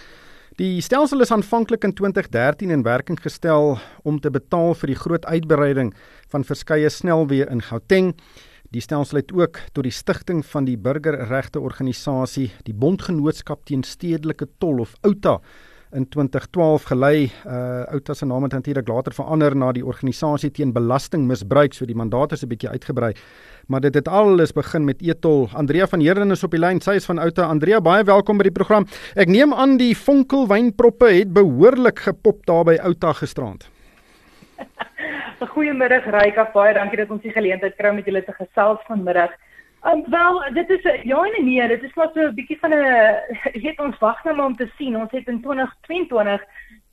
[0.59, 5.27] Die stelsel is aanvanklik in 2013 in werking gestel om te betaal vir die groot
[5.27, 5.95] uitbreiding
[6.29, 8.15] van verskeie snelweë in Gauteng.
[8.69, 14.45] Die stelsel het ook tot die stigting van die burgerregte organisasie, die Bondgenootskap teen Stedelike
[14.61, 15.39] Tol of OUTA
[15.97, 17.31] in 2012 gelei.
[17.49, 21.97] Uh OUTA se naam het natuurlik later verander na die organisasie teen belastingmisbruik, so die
[21.97, 23.15] mandaat is 'n bietjie uitgebrei.
[23.69, 25.49] Maar dit het alles begin met Etol.
[25.53, 26.81] Andrea van Heerden is op die lyn.
[26.81, 27.43] Sy is van OUTA.
[27.43, 28.87] Andrea, baie welkom by die program.
[29.15, 33.69] Ek neem aan die vonkelwynproppe het behoorlik gepop daar by OUTA gisterand.
[35.47, 39.31] Goeiemiddag Ryka, baie dankie dat ons die geleentheid kry om met julle te gesels vanmiddag.
[39.87, 43.61] Um, wel, dit is ja en nee, dit is maar so 'n bietjie van 'n
[43.63, 44.97] weet ons wag nou maar om te sien.
[44.97, 46.43] Ons het in 2022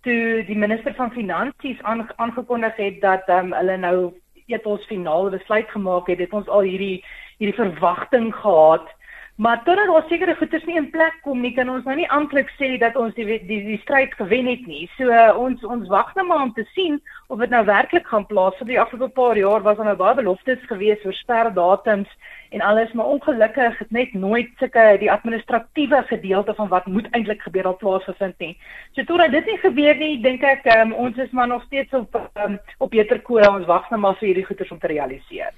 [0.01, 1.81] toe die minister van finansies
[2.15, 4.13] aangekondig het dat um, hulle nou
[4.47, 7.03] eet ons finale besluit gemaak het, het ons al hierdie
[7.37, 8.87] hierdie verwagting gehad
[9.35, 12.47] Maar totdat daar sekere goederes nie in plek kom nie, kan ons nou nie amptelik
[12.55, 14.85] sê dat ons die die die stryd gewen het nie.
[14.95, 18.23] So uh, ons ons wag nou maar om te sien of dit nou werklik gaan
[18.29, 18.55] plaas.
[18.61, 22.13] Vir die afgelope paar jaar was daar nou baie beloftes gewees oor sperdatums
[22.55, 27.43] en alles, maar ongelukkig het net nooit sulke die administratiewe gedeelte van wat moet eintlik
[27.43, 28.53] gebeur al plaasgevind nie.
[28.95, 32.15] So totdat dit nie gebeur nie, dink ek um, ons is maar nog steeds op
[32.39, 33.51] um, op beter koers.
[33.51, 35.51] Ons wag nou maar vir hierdie goederes om te realiseer.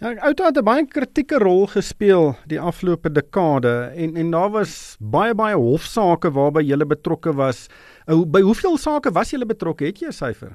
[0.00, 4.96] Ja, Outo het 'n baie kritieke rol gespeel die afgelope dekade en en daar was
[5.00, 7.68] baie baie hofsaake waarby jy betrokke was.
[8.06, 9.84] By hoeveel sake was jy betrokke?
[9.84, 10.52] Het jy 'n syfer?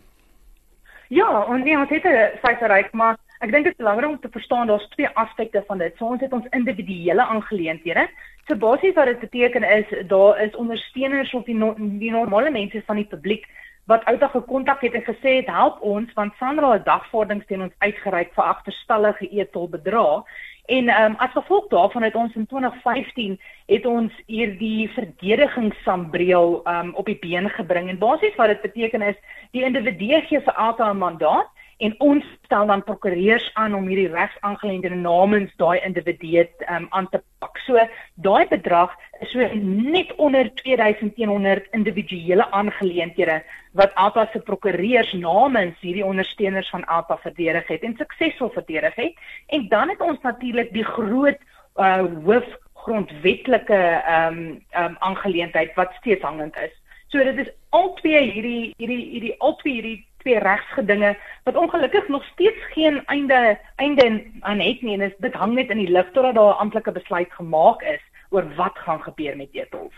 [1.09, 4.19] Ja, ons nee, ons het 'n syfer reg, maar ek dink dit is belangrik om
[4.19, 5.93] te verstaan daar's twee aspekte van dit.
[5.97, 8.09] So ons het ons individuele aangeleenthede.
[8.47, 12.81] So basies wat dit beteken is daar is ondersteuners of die, no die normale mense
[12.85, 13.45] van die publiek
[13.85, 17.73] wat oudag gekontak het en gesê het help ons want Sandra het dagvordings teen ons
[17.77, 20.25] uitgereik vir agterstallige e-tol bedrag
[20.65, 27.05] en um, as gevolg daarvan het ons in 2015 het ons hierdie verdedigingssambreel um, op
[27.05, 27.89] die been gebring.
[27.89, 29.19] En basies wat dit beteken is
[29.51, 34.11] die individu gee vir elke 'n mandaat en ons stel dan prokureurs aan om hierdie
[34.11, 37.57] regsaangeleenthede namens daai individu um, aan te pak.
[37.65, 37.79] So
[38.15, 43.41] daai bedrag is so net onder 2100 individuele aangeleenthede
[43.73, 49.19] wat Alta se prokureurs namens hierdie ondersteuners van Alta verdedig het en suksesvol verdedig het.
[49.47, 51.39] En dan het ons natuurlik die groot
[51.75, 52.47] uh, hoof
[52.85, 56.73] grondwetlike ehm um, ehm um, aangeleentheid wat steeds hangend is.
[57.07, 62.07] So dit is al twee hierdie hierdie hierdie al twee hierdie twee regsgedinge wat ongelukkig
[62.07, 66.09] nog steeds geen einde einde aan het nie en dit hang net in die lug
[66.11, 69.93] totdat daar 'n amptelike besluit gemaak is oor wat gaan gebeur met etels.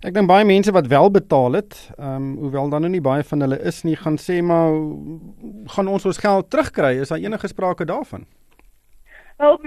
[0.00, 3.24] Ek dink baie mense wat wel betaal het, ehm um, hoewel dan nou nie baie
[3.24, 4.70] van hulle is nie, gaan sê maar
[5.74, 7.00] gaan ons ons geld terugkry?
[7.00, 8.26] Is daar enige sprake daarvan?
[9.36, 9.58] Wel,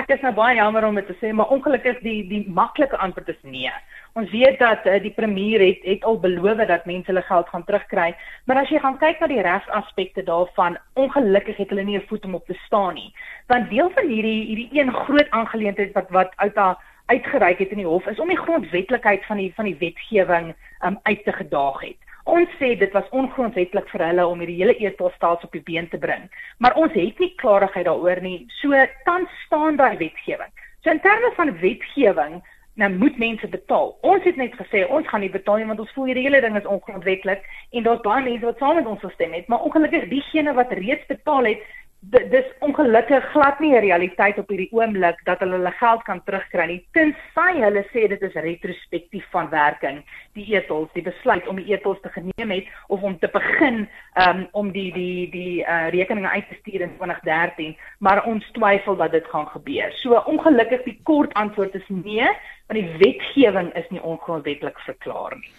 [0.00, 3.28] ek is nou baie jammer om dit te sê, maar ongelukkig die die maklike antwoord
[3.28, 3.70] is nee.
[4.14, 7.64] Ons weet dat uh, die premier het het al beloof dat mense hulle geld gaan
[7.66, 8.12] terugkry,
[8.46, 12.24] maar as jy gaan kyk na die regsaspekte daarvan, ongelukkig het hulle nie 'n voet
[12.24, 13.10] om op te staan nie.
[13.50, 17.82] Want deel van hierdie hierdie een groot aangeleentheid wat wat uit daar uitgereik het in
[17.82, 21.80] die hof is om die grondwetlikheid van die van die wetgewing um, uit te gedaag
[21.80, 21.98] het.
[22.24, 25.98] Ons sê dit was ongrondwetlik vir hulle om hierdie hele e-tolstelsel op die been te
[25.98, 28.46] bring, maar ons het nie klarigheid daaroor nie.
[28.62, 30.52] So tans staan daai wetgewing.
[30.84, 32.42] So in terme van wetgewing
[32.74, 33.94] nou moet mense betaal.
[34.00, 36.56] Ons het net gesê ons gaan nie betaal nie want ons voel hierdie hele ding
[36.58, 40.54] is ongrondwetlik en daar's baie mense wat saam met ons gestem het, maar ongelukkig diegene
[40.58, 41.62] wat reeds betaal het,
[42.10, 46.66] dis ongelukkig glad nie 'n realiteit op hierdie oomblik dat hulle hulle geld kan terugkry
[46.66, 51.72] nie tensy hulle sê dit is retrospektief van werking die etels die besluit om die
[51.72, 53.88] etels te geneem het of om te begin
[54.26, 58.96] um, om die die die uh, rekeninge uit te stuur in 2013 maar ons twyfel
[58.96, 62.28] dat dit gaan gebeur so ongelukkig die kort antwoord is nee
[62.68, 65.50] want die wetgewing is nie ongrondwetlik verklaar nie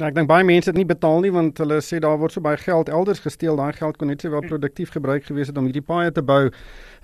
[0.00, 2.40] Nou ek dink baie mense het nie betaal nie want hulle sê daar word so
[2.44, 3.58] baie geld elders gesteel.
[3.60, 6.46] Daai geld kon net sowel produktief gebruik gewees het om hierdie paaie te bou.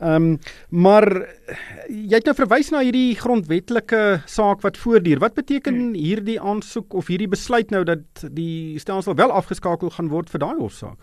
[0.01, 0.39] Ehm um,
[0.71, 1.05] maar
[1.91, 4.01] jy het nou verwys na hierdie grondwetlike
[4.33, 5.21] saak wat voortduur.
[5.21, 10.33] Wat beteken hierdie aansoek of hierdie besluit nou dat die stelsel wel afgeskakel gaan word
[10.33, 10.97] vir daai hofsaak?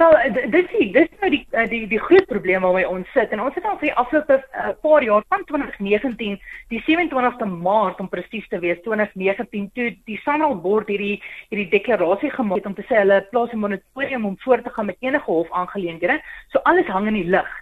[0.00, 0.14] Wel,
[0.48, 3.56] dis die dis nou die eh, die die groot probleem waarmee ons sit en ons
[3.58, 6.38] het al vir die afgelope uh, paar jaar van 2019
[6.72, 11.18] die 27ste Maart om presies te wees 2019 toe die Sanral bord hierdie
[11.50, 14.88] hierdie deklarasie gemaak het om te sê hulle plaas 'n moratorium om voort te gaan
[14.88, 16.16] met enige hofaangeleenthede.
[16.48, 17.52] So alles hang in die lug.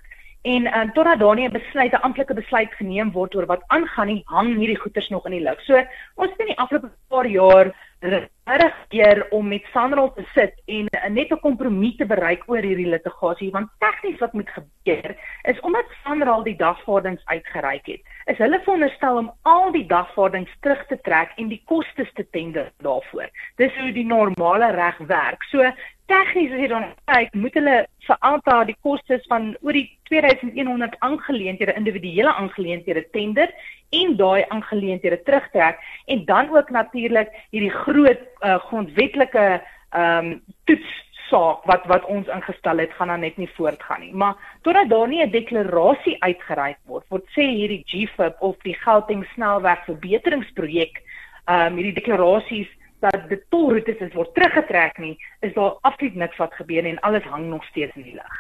[0.47, 4.07] En um, totdat daar nie 'n besluit, 'n amptelike besluit geneem word oor wat aangaan
[4.07, 5.61] nie, hang hierdie goeters nog in die lug.
[5.67, 5.75] So
[6.15, 10.89] ons het in die afgelope paar jaar regtig keer om met Sanral te sit en
[11.13, 15.85] net 'n kompromie te bereik oor hierdie litigasie want tegnies wat moet gebeur is omdat
[16.05, 21.33] Sanral die dagvaardings uitgereik het is hulle veronderstel om al die dagvaardings terug te trek
[21.37, 23.31] en die kostes te tender daarvoor.
[23.57, 25.43] Dis hoe die normale reg werk.
[25.49, 25.65] So
[26.09, 30.97] tegnies as jy dan kyk moet hulle vir alta die kostes van oor die 2100
[31.05, 33.53] aangeleenthede individuele aangeleenthede tender
[33.97, 39.45] en daai aangeleenthede terugtrek en dan ook natuurlik hierdie groot uh, grondwetlike
[39.91, 40.89] ehm um, toets
[41.29, 44.15] saak wat wat ons ingestel het gaan dan net nie voortgaan nie.
[44.15, 49.25] Maar totdat daar nie 'n deklarasie uitgereik word, word sê hierdie GFIP of die Gauteng
[49.35, 51.03] snelweg verbeteringsprojek
[51.45, 52.69] ehm um, hierdie deklarasies
[53.01, 57.01] dat die tolroetes is word teruggetrek nie, is daar absoluut niks wat gebeur nie en
[57.07, 58.39] alles hang nog steeds in die lug.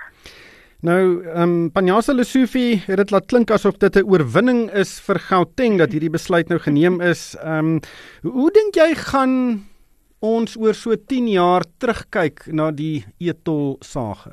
[0.79, 5.19] Nou, ehm um, Panjasa Lesofie het dit laat klink asof dit 'n oorwinning is vir
[5.19, 7.35] Gauteng dat hierdie besluit nou geneem is.
[7.43, 7.81] Ehm um,
[8.23, 9.67] hoe dink jy gaan
[10.21, 14.31] ons oor so 10 jaar terugkyk na die etol sage?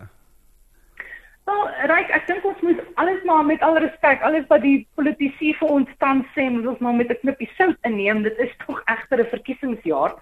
[1.45, 5.53] Wel, Ryk, ek dink ons moet alles maar met al respek, alles wat die politici
[5.53, 8.21] vir ons tans sê, moet ons maar met 'n knippie sout inneem.
[8.21, 10.13] Dit is tog egter 'n verkiesingsjaar.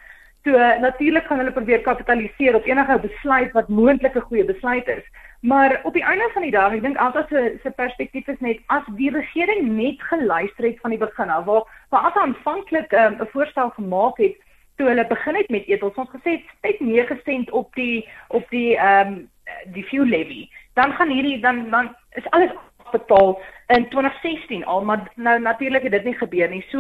[0.43, 5.03] So natuurlik gaan hulle probeer kapitaliseer op enige besluit wat moontlik 'n goeie besluit is.
[5.43, 8.61] Maar op die einde van die dag, ek dink altyd se se perspektief is net
[8.71, 13.17] as die regering net geluister het van die begin af, waar waar as aanvanklik ehm,
[13.17, 14.37] 'n um, voorstel gemaak het
[14.77, 18.47] toe hulle begin het met etels, ons gesê het net 9 sent op die op
[18.49, 19.29] die ehm um,
[19.73, 20.47] die fuel levy.
[20.73, 22.55] Dan gaan hierdie dan dan is alles
[22.91, 26.65] betaal in 2016 al, maar nou natuurlik het dit nie gebeur nie.
[26.69, 26.79] So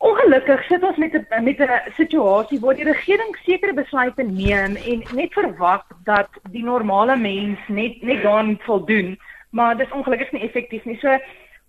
[0.00, 5.02] Ongelukkig sit ons met 'n met 'n situasie waar die regering sekere besluite neem en
[5.14, 9.18] net verwag dat die normale mens net net daaraan voldoen,
[9.50, 10.96] maar dis ongelukkig nie effektief nie.
[11.00, 11.18] So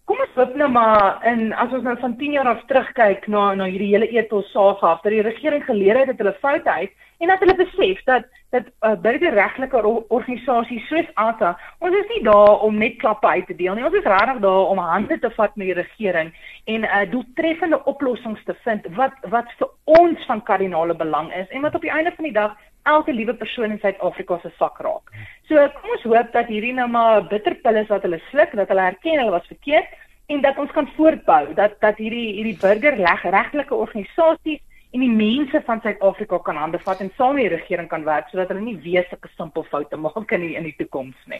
[0.05, 3.53] kom ons hoop nou maar in as ons nou van 10 jaar af terugkyk na
[3.53, 6.91] na hierdie hele ethos saga dat die regering geleer het dat hulle foute uit
[7.21, 9.79] en dat hulle besef dat dat uh, burgerregtelike
[10.11, 13.85] organisasies soos ATA, ons is nie daar om net klappe uit te deel nie.
[13.87, 16.33] Ons is regtig daar om hande te vat met die regering
[16.65, 21.47] en 'n uh, doeltreffende oplossings te vind wat wat vir ons van kardinale belang is
[21.49, 24.79] en wat op die einde van die dag elke liewe persoon in Suid-Afrika se sak
[24.79, 25.13] raak.
[25.47, 28.81] So kom ons hoop dat hierdie nou maar bitterpil is wat hulle sluk, dat hulle
[28.81, 29.87] erken hulle was verkeerd
[30.27, 34.59] en dat ons kan voortbou dat dat hierdie hierdie burgerregtelike organisasies
[34.91, 38.27] en die mense van Suid-Afrika kan hande vat en saam met die regering kan werk
[38.31, 41.39] sodat hulle nie weer sulke simpel foute maak in die, in die toekoms nie.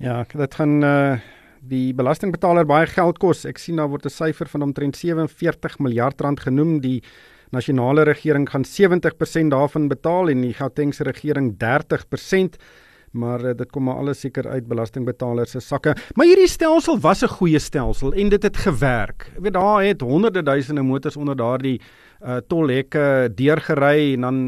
[0.00, 1.20] Ja, dit gaan uh
[1.60, 3.42] die belastingbetaler baie geld kos.
[3.44, 6.80] Ek sien daar word 'n syfer van omtrent 47 miljard rand genoem.
[6.80, 7.02] Die
[7.52, 12.56] nasionale regering gaan 70% daarvan betaal en die Gautengse regering 30%
[13.12, 15.96] maar uh, dit kom maar alles seker uit belastingbetalers se sakke.
[16.14, 19.30] Maar hierdie stelsel was 'n goeie stelsel en dit het gewerk.
[19.36, 22.09] Ek weet daar het honderde duisende motors onder daardie uh,
[22.48, 24.38] tolhekke deurgery en dan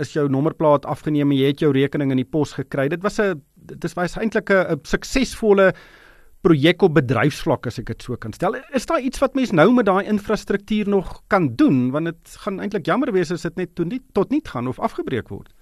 [0.00, 2.88] is jou nommerplaat afgeneem en jy het jou rekening in die pos gekry.
[2.88, 5.72] Dit was 'n dit was eintlik 'n suksesvolle
[6.40, 8.56] projek op bedryfsvlak as ek dit so kan stel.
[8.72, 12.60] Is daar iets wat mense nou met daai infrastruktuur nog kan doen want dit gaan
[12.60, 15.52] eintlik jammer wees as dit net tot nie tot nie gaan of afgebreek word?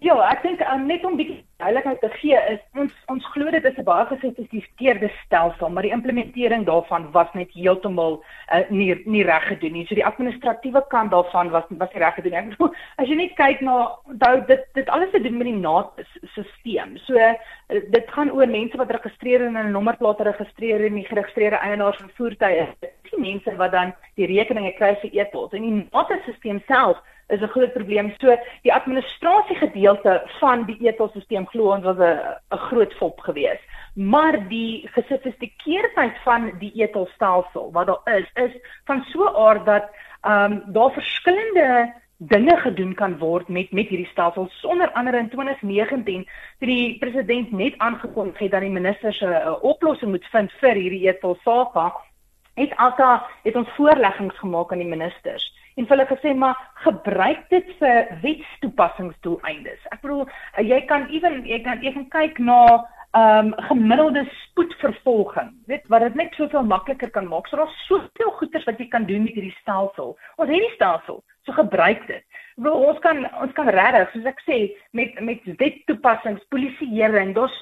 [0.00, 3.64] Ja, ek dink um, net om bietjie duidelikheid te gee is ons ons glo dit
[3.66, 8.22] is 'n baie gesofistikeerde stelsel, maar die implementering daarvan was net heeltemal
[8.54, 9.86] uh, nie nie reg gedoen nie.
[9.86, 12.54] So die administratiewe kant daarvan was was nie reg gedoen nie.
[12.54, 16.96] Bedoel, as jy net kyk na onthou dit dit alles te doen met die NAT-stelsel.
[17.06, 17.34] So uh,
[17.68, 22.10] dit gaan oor mense wat geregistreer en 'n nommerplaat geregistreer en die geregistreerde eienaars van
[22.14, 22.66] voertuie.
[23.10, 27.48] Die mense wat dan die rekeninge kry vir e-pos en die NAT-stelsel self is 'n
[27.54, 28.12] groot probleem.
[28.20, 32.18] So die administrasie gedeelte van die etosisteem glo ons was 'n
[32.54, 33.64] 'n groot fop geweest.
[33.94, 38.52] Maar die gesofistikeerdheid van die etosstelsel wat daar is, is
[38.84, 39.84] van so 'n aard dat
[40.22, 45.28] ehm um, daar verskillende dinge gedoen kan word met met hierdie stelsel sonder andere in
[45.30, 46.24] 2019
[46.58, 50.74] toe die president net aangekondig het dat die minister se uh, oplossing moet vind vir
[50.74, 51.92] hierdie etossaga
[52.54, 55.46] het alta het ons voorleggings gemaak aan die ministers
[55.78, 59.88] en hulle gesê maar gebruik dit vir wetstoepassingsdoeleindes.
[59.94, 62.60] Ek bedoel eh, jy kan ewen jy kan jy kan kyk na
[63.16, 65.54] ehm um, gemiddelde spoedvervolging.
[65.66, 67.46] Weet wat dit net soveel makliker kan maak.
[67.48, 70.16] So daar's soveel goeders wat jy kan doen met hierdie stelsel.
[70.36, 72.24] Ons het die stelsel, so gebruik dit.
[72.58, 74.58] Wel ons kan ons kan regtig soos ek sê
[74.92, 77.56] met met wet toepassings, polisieering, daar's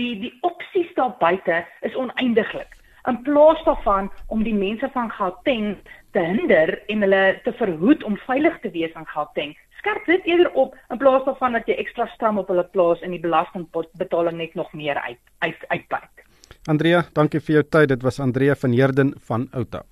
[0.00, 2.75] die die opsies daar buite is oneindiglik.
[3.06, 5.76] In plaas daarvan om die mense van Gauteng
[6.10, 10.50] te hinder en hulle te verhoed om veilig te wees in Gauteng, skerp dit eerder
[10.52, 14.54] op in plaas daarvan dat jy ekstra stam op hulle plaas en die belastingbetaling net
[14.58, 16.24] nog meer uit uit uitbuit.
[16.66, 17.88] Andrea, dankie vir jou tyd.
[17.94, 19.84] Dit was Andrea van Heerden van Outa.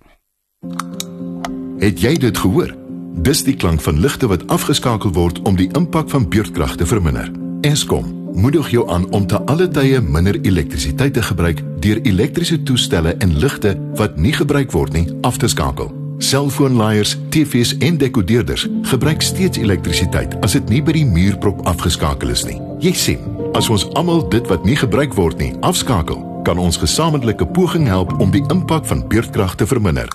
[1.79, 2.75] Het jy dit gehoor?
[3.23, 7.31] Dis die klank van ligte wat afgeskakel word om die impak van beurtkrag te verminder.
[7.63, 13.15] Eskom moedig jou aan om te alle tye minder elektrisiteit te gebruik deur elektriese toestelle
[13.25, 15.93] en ligte wat nie gebruik word nie af te skakel.
[16.19, 22.45] Selfoonlaaiers, TV's en dekodeerders gebruik steeds elektrisiteit as dit nie by die muurprop afgeskakel is
[22.49, 22.61] nie.
[22.85, 27.47] Jy sien, as ons almal dit wat nie gebruik word nie afskakel, kan ons gesamentlike
[27.57, 30.11] poging help om die impak van beurtkrag te verminder.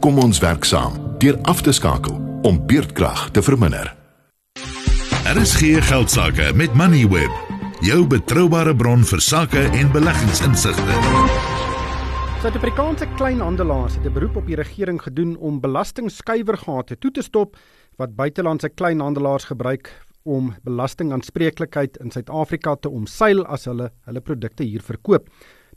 [0.00, 2.14] Kom ons werk saam deur af te skakel
[2.46, 3.97] om beurtkrag te verminder.
[5.28, 7.32] Daar is geen geldsaake met Moneyweb,
[7.84, 10.94] jou betroubare bron vir sake en beleggingsinsigte.
[12.40, 17.56] Suid-Afrikaanse kleinhandelaars het 'n beroep op die regering gedoen om belastingskuywergate toe te stop
[17.96, 24.82] wat buitelandse kleinhandelaars gebruik om belastingaanspreeklikheid in Suid-Afrika te omseil as hulle hulle produkte hier
[24.82, 25.28] verkoop.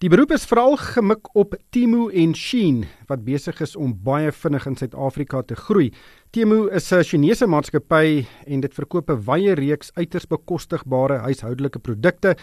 [0.01, 4.63] Die beroep is veral gemik op Temu en Shein wat besig is om baie vinnig
[4.65, 5.91] in Suid-Afrika te groei.
[6.33, 12.35] Temu is 'n Chinese maatskappy en dit verkoop 'n wye reeks uiters bekostigbare huishoudelike produkte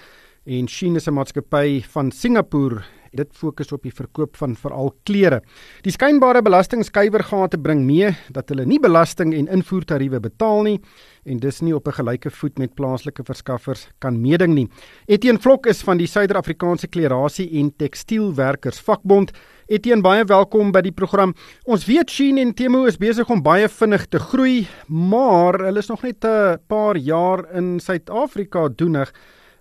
[0.46, 5.42] en Shein is 'n maatskappy van Singapore Dit fokus op die verkoop van veral klere.
[5.82, 10.80] Die skynbare belastingskuywergate bring mee dat hulle nie belasting en invoertariewe betaal nie
[11.28, 14.68] en dis nie op 'n gelyke voet met plaaslike verskaffers kan meeding nie.
[15.06, 19.32] Etienne Vlok is van die Suider-Afrikaanse Klerasie en Tekstielwerkers Vakbond.
[19.66, 21.34] Etienne, baie welkom by die program.
[21.64, 25.88] Ons weet Shein en Temu is besig om baie vinnig te groei, maar hulle is
[25.88, 29.12] nog net 'n paar jaar in Suid-Afrika doenig.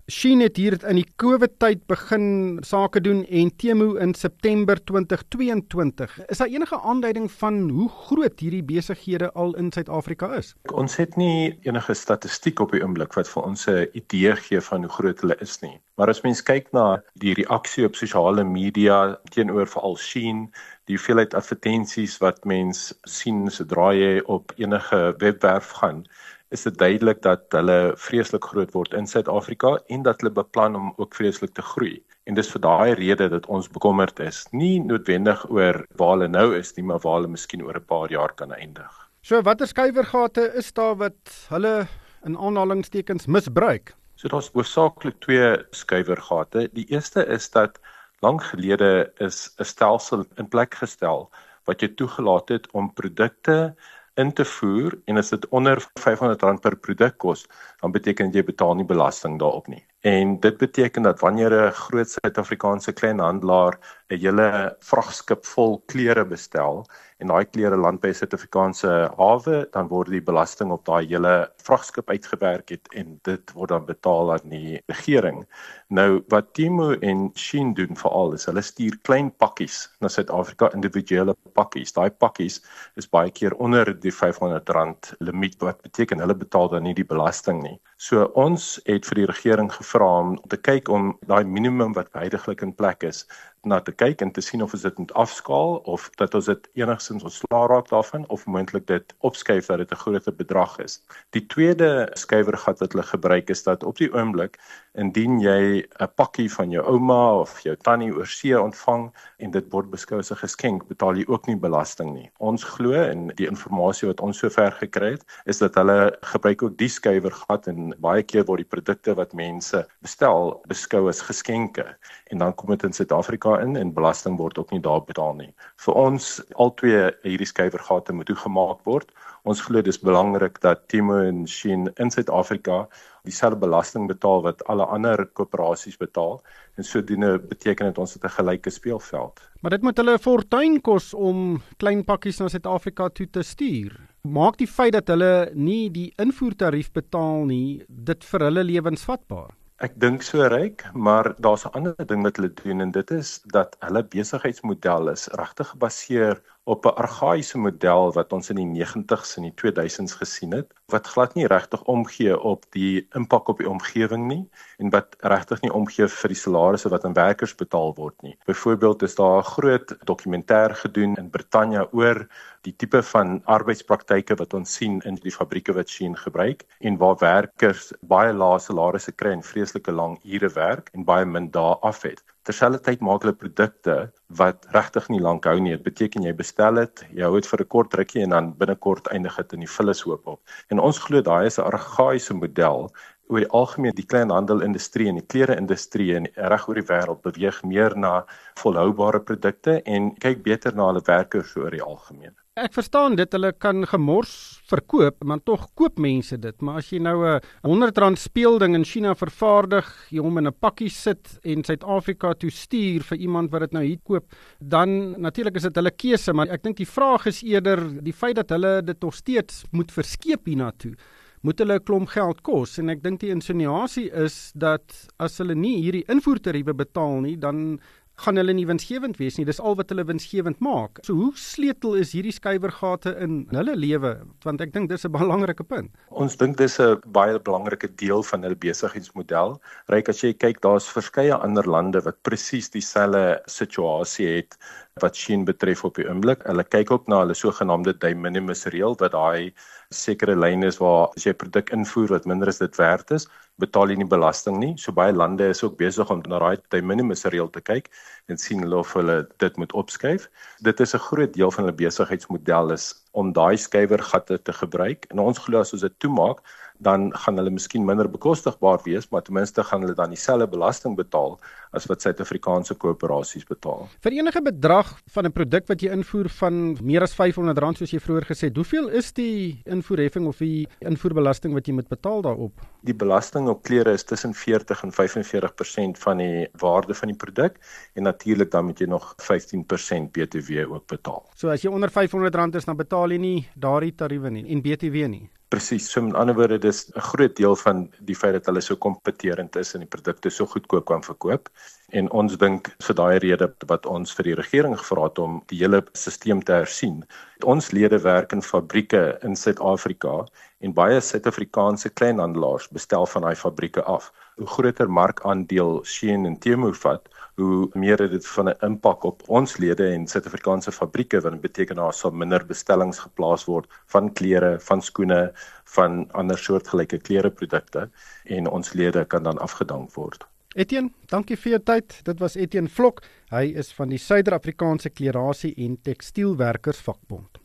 [0.07, 6.13] Shein het hier in die COVID tyd begin sake doen en Temu in September 2022.
[6.31, 10.53] Is daar enige aanduiding van hoe groot hierdie besighede al in Suid-Afrika is?
[10.71, 14.87] Ons het nie enige statistiek op die oomblik wat vir ons 'n idee gee van
[14.87, 15.75] hoe groot hulle is nie.
[15.99, 20.47] Maar as mens kyk na die reaksie op sosiale media teenoor veral Shein,
[20.85, 26.05] die hoeveelheid advertensies wat mens sien sodra jy op enige webwerf gaan,
[26.49, 30.93] is dit duidelik dat hulle vreeslik groot word in Suid-Afrika en dat hulle beplan om
[30.95, 31.97] ook vreeslik te groei.
[32.27, 36.47] En dis vir daai rede dat ons bekommerd is, nie noodwendig oor waar hulle nou
[36.57, 38.91] is nie, maar waar hulle miskien oor 'n paar jaar kan eindig.
[39.21, 41.87] So watter skuiwergate is daar wat hulle
[42.25, 43.95] in aanhalingstekens misbruik?
[44.15, 46.69] So daar's hoofsaaklik twee skuiwergate.
[46.73, 47.79] Die eerste is dat
[48.21, 51.29] lank gelede is 'n stelsel in plek gestel
[51.67, 53.75] wat jy toegelaat het om produkte
[54.17, 57.45] in te voer en as dit onder R500 per produk kos,
[57.81, 59.83] dan beteken jy betaal nie belasting daarop nie.
[60.01, 63.77] En dit beteken dat wanneer 'n groot Suid-Afrikaanse kleinhandelaar
[64.09, 64.47] 'n hele
[64.89, 66.85] vragskip vol klere bestel
[67.19, 71.33] en daai klere land by 'n Suid-Afrikaanse hawe, dan word die belasting op daai hele
[71.65, 75.45] vragskip uitgewerk het en dit word dan betaal aan die regering.
[75.89, 81.35] Nou wat Timo en Shein doen veral is hulle stuur klein pakkies na Suid-Afrika, individuele
[81.53, 81.93] pakkies.
[81.93, 82.61] Daai pakkies
[82.95, 87.63] is baie keer onder die R500 limiet wat beteken hulle betaal dan nie die belasting
[87.63, 87.79] nie.
[87.97, 92.61] So ons het vir die regering gevra om te kyk om daai minimum wat heidaglik
[92.61, 93.25] in plek is
[93.67, 96.69] na te kyk en te sien of ons dit moet afskaal of dat ons dit
[96.81, 101.01] enigsins ontslaa raak daarvan of moontlik dit opskuif dat dit 'n groter bedrag is.
[101.31, 104.57] Die tweede skuiwergat wat hulle gebruik is dat op die oomblik
[104.93, 109.71] indien jy 'n pakkie van jou ouma of jou tannie oor see ontvang en dit
[109.71, 112.31] word beskou as 'n geskenk, betaal jy ook nie belasting nie.
[112.39, 116.77] Ons glo en die inligting wat ons sover gekry het, is dat hulle gebruik ook
[116.77, 121.85] die skuiwergat en baie keer word die produkte wat mense bestel beskou as geskenke
[122.31, 125.51] en dan kom dit in Suid-Afrika in en belasting word ook nie daar betaal nie.
[125.85, 129.11] Vir ons albei hierdie skuiwergate moet toegemaak word.
[129.47, 132.85] Ons glo dis belangrik dat Timo en Shein in Suid-Afrika
[133.27, 136.39] dieselfde belasting betaal wat alle ander koöperasies betaal
[136.77, 139.39] en sodoende beteken dit ons het 'n gelyke speelveld.
[139.61, 143.91] Maar dit moet hulle 'n fortuin kos om klein pakkies na Suid-Afrika toe te stuur.
[144.23, 149.49] Maak die feit dat hulle nie die invoertarief betaal nie, dit vir hulle lewensvatbaar.
[149.85, 153.29] Ek dink so ryk, maar daar's 'n ander ding wat hulle doen en dit is
[153.55, 156.41] dat hulle besigheidsmodel is regtig gebaseer
[156.73, 161.07] op 'n argaïese model wat ons in die 90s en die 2000s gesien het wat
[161.07, 165.71] glad nie regtig omgee op die impak op die omgewing nie en wat regtig nie
[165.73, 168.37] omgee vir die salarisse wat aan werkers betaal word nie.
[168.45, 172.27] Byvoorbeeld is daar 'n groot dokumentêr gedoen in Brittanje oor
[172.61, 177.17] die tipe van arbeidspraktyke wat ons sien in die fabrieke wat Shein gebruik en waar
[177.19, 182.01] werkers baie lae salarisse kry en vreeslike lang ure werk en baie min dae af
[182.01, 183.95] het terselfdertyd maak hulle produkte
[184.39, 185.75] wat regtig nie lank hou nie.
[185.75, 189.11] Dit beteken jy bestel dit, jy hou dit vir 'n kort rukkie en dan binnekort
[189.11, 190.39] eindig dit in die vullishoop op.
[190.71, 192.91] En ons glo daai is 'n argaïese model
[193.29, 197.97] oor die algemeen die kleinhandelindustrie en die klere-industrie en reg oor die wêreld beweeg meer
[197.97, 198.25] na
[198.63, 202.35] volhoubare produkte en kyk beter na hulle werkers oor die algemeen.
[202.57, 204.31] Ek verstaan dit hulle kan gemors
[204.65, 206.55] verkoop, maar tog koop mense dit.
[206.65, 210.59] Maar as jy nou 'n 100 rand speelding in China vervaardig, jy hom in 'n
[210.59, 214.25] pakkie sit en Suid-Afrika toe stuur vir iemand wat dit nou hier koop,
[214.59, 218.35] dan natuurlik is dit hulle keuse, maar ek dink die vraag is eerder die feit
[218.35, 220.95] dat hulle dit nog steeds moet verskeep hiernatoe
[221.43, 225.55] moet hulle 'n klomp geld kos en ek dink die insinuasie is dat as hulle
[225.55, 227.79] nie hierdie invoertariewe betaal nie dan
[228.17, 229.45] gaan hulle nie winsgewend wees nie.
[229.45, 231.01] Dis al wat hulle winsgewend maak.
[231.05, 234.13] So hoe sleutel is hierdie skuiwergate in hulle lewe?
[234.45, 235.91] Want ek dink dis 'n belangrike punt.
[236.09, 239.61] Ons dink dis 'n baie belangrike deel van hulle besigheidsmodel.
[239.93, 244.57] Ryk as jy kyk, daar's verskeie ander lande wat presies dieselfde situasie het
[245.01, 246.43] wat Shein betref op die oomblik.
[246.45, 249.53] Hulle kyk ook na hulle sogenaamde de minimis reël wat daai
[249.93, 253.27] sekere lyne is waar as jy produk invoer wat minder as dit werd is,
[253.61, 254.73] betaal jy nie belasting nie.
[254.77, 257.89] So baie lande is ook besig om na daai de minimis reël te kyk
[258.27, 260.27] en sien hulle of hulle dit moet opskuif.
[260.61, 265.07] Dit is 'n groot deel van hulle besigheidsmodel is om daai skuiwergatte te gebruik.
[265.11, 266.43] En ons glo as ons dit toemaak,
[266.77, 270.95] dan gaan hulle miskien minder bekostigbaar wees, maar ten minste gaan hulle dan dieselfde belasting
[270.97, 271.37] betaal
[271.75, 273.87] as wat Suid-Afrikaanse koöperasies betaal.
[274.05, 277.99] Vir enige bedrag van 'n produk wat jy invoer van meer as R500 soos jy
[277.99, 282.53] vroeër gesê het, hoeveel is die invoerheffing of die invoerbelasting wat jy moet betaal daarop?
[282.81, 287.57] Die belasting op klere is tussen 40 en 45% van die waarde van die produk
[287.95, 291.25] en natuurlik dan moet jy nog 15% BTW ook betaal.
[291.35, 295.07] So as jy onder R500 is, dan betaal jy nie daardie tariewe nie en BTW
[295.11, 295.25] nie.
[295.47, 295.85] Presies.
[295.87, 299.55] So met ander woorde, dis 'n groot deel van die feit dat hulle so kompeterend
[299.55, 301.49] is en die produkte so goedkoop kan verkoop.
[301.91, 305.59] En ons dink vir daai rede wat ons vir die regering gevra het om die
[305.59, 307.05] hele stelsel te hersien.
[307.43, 310.25] Ons lede werk in fabrieke in Suid-Afrika
[310.59, 314.11] en baie Suid-Afrikaanse kleinhandelaars bestel van daai fabrieke af.
[314.35, 317.07] Hoe groter markandeel Shein en Temu vat,
[317.37, 321.93] hoe meer dit van 'n impak op ons lede en Suid-Afrikaanse fabrieke wat beteken daar
[321.93, 325.31] sal minder bestellings geplaas word van klere, van skoene,
[325.63, 327.89] van ander soortgelyke klereprodukte
[328.25, 330.25] en ons lede kan dan afgedank word.
[330.55, 331.99] Etienne, dankie vir jou tyd.
[332.03, 333.03] Dit was Etienne Vlok.
[333.29, 337.37] Hy is van die Suider-Afrikaanse Klerasie en Tekstielwerkers Vakbond.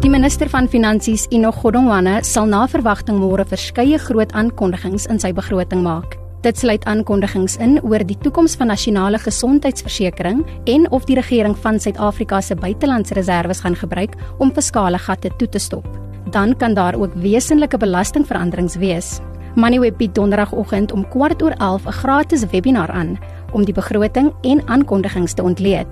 [0.00, 5.32] Die minister van Finansies, Ino Godongwana, sal na verwagting môre verskeie groot aankondigings in sy
[5.32, 6.27] begroting maak.
[6.38, 11.80] Dit sluit aankondigings in oor die toekoms van nasionale gesondheidsversekering en of die regering van
[11.82, 15.88] Suid-Afrika se buitelandse reserves gaan gebruik om fiskale gatte toe te stop.
[16.30, 19.18] Dan kan daar ook wesenlike belastingveranderings wees.
[19.54, 23.18] Moneyweb bied donderdagoggend om kwart oor 11 'n gratis webinar aan
[23.52, 25.88] om die begroting en aankondigings te ontleed.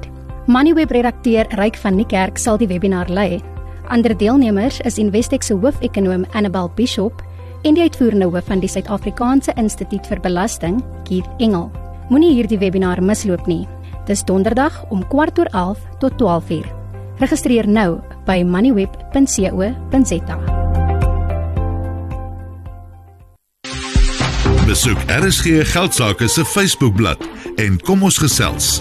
[0.47, 3.42] Moneyweb redakteur Ryk van die Kerk sal die webinar lei.
[3.88, 7.26] Ander deelnemers is Investec se hoofekonoom Annabel Bishop
[7.66, 11.66] en die uitvoerende hoof van die Suid-Afrikaanse Instituut vir Belasting, Keith Engel.
[12.10, 13.66] Moenie hierdie webinar misloop nie.
[14.06, 16.70] Dis donderdag om 11:15 tot 12:00.
[17.18, 20.38] Registreer nou by moneyweb.co.za.
[24.66, 27.18] Besoek RSG Geldsaake se Facebookblad
[27.56, 28.80] en kom ons gesels.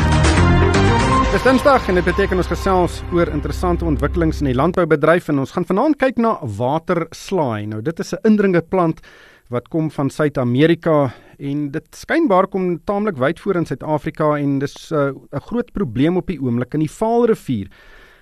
[1.36, 5.52] Dis Dinsdag en dit beteken ons gesels oor interessante ontwikkelings in die landboubedryf en ons
[5.52, 7.66] gaan vanaand kyk na waterslaai.
[7.68, 9.02] Nou dit is 'n indringende plant
[9.50, 14.92] wat kom van Suid-Amerika en dit skynbaar kom taamlik wyd voor in Suid-Afrika en dis
[14.92, 17.68] uh, 'n uh, groot probleem op die oomblik in die Vaalrivier.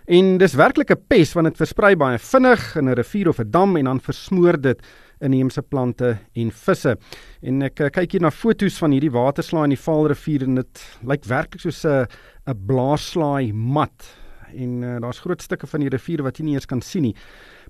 [0.08, 3.52] En dis werklik 'n pes want dit versprei baie vinnig in 'n rivier of 'n
[3.52, 4.82] dam en dan versmoor dit
[5.24, 6.98] inheemse plante en visse.
[7.42, 10.84] En ek uh, kyk hier na foto's van hierdie waterslaai in die Vaalrivier en dit
[11.08, 12.08] lyk werklik soos 'n
[12.48, 14.10] 'n blaarslaai mat
[14.54, 17.16] en uh, daar's groot stukke van die rivier wat jy nie eens kan sien nie.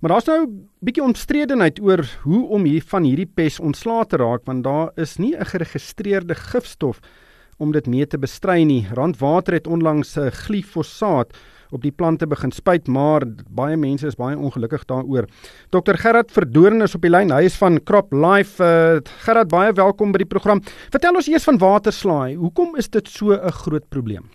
[0.01, 4.17] Maar daar's nou 'n bietjie omstredenheid oor hoe om hier van hierdie pes ontslae te
[4.17, 6.99] raak want daar is nie 'n geregistreerde gifstof
[7.57, 8.87] om dit mee te bestry nie.
[8.93, 11.37] Randwater het onlangs 'n glifosaat
[11.73, 15.27] op die plante begin spuit, maar baie mense is baie ongelukkig daaroor.
[15.73, 17.33] Dr Gerard Verdoorn is op die lyn.
[17.33, 18.61] Hy is van Crop Life.
[18.61, 20.61] Uh, Gerard, baie welkom by die program.
[20.93, 22.35] Vertel ons eers van waterslaai.
[22.37, 24.29] Hoekom is dit so 'n groot probleem?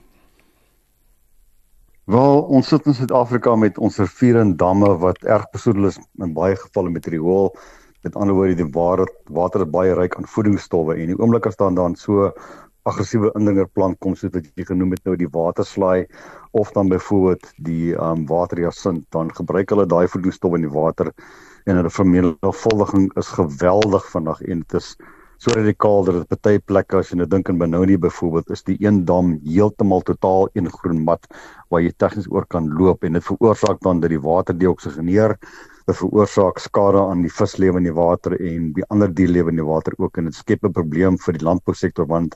[2.08, 6.32] Wel, ons sit in Suid-Afrika met ons riviere en damme wat erg besoedel is in
[6.32, 7.54] baie gevalle met riool.
[8.02, 11.56] Met ander woorde, die water water is baie ryk aan voedingsstowwe en die oomblik as
[11.56, 12.32] dan dan so
[12.90, 16.06] aggressiewe indringerplant kom soos wat jy genoem het nou die waterslaai
[16.62, 21.12] of dan byvoorbeeld die um waterjasint dan gebruik hulle daai voedingsstowwe in die water
[21.68, 24.92] en hulle vermenigvuldiging is geweldig vinnig en dit is
[25.38, 28.74] so radikaal dat dit baie plekke as jy nou dink in Benoni byvoorbeeld is die
[28.82, 31.28] een dam heeltemal totaal een groen mat
[31.70, 35.96] waar jy tegnies oor kan loop en dit veroorsaak dan dat die water deoksigeneer dit
[36.00, 39.94] veroorsaak skade aan die vislewe in die water en die ander dierlewe in die water
[40.02, 42.34] ook en dit skep 'n probleem vir die landbousektor want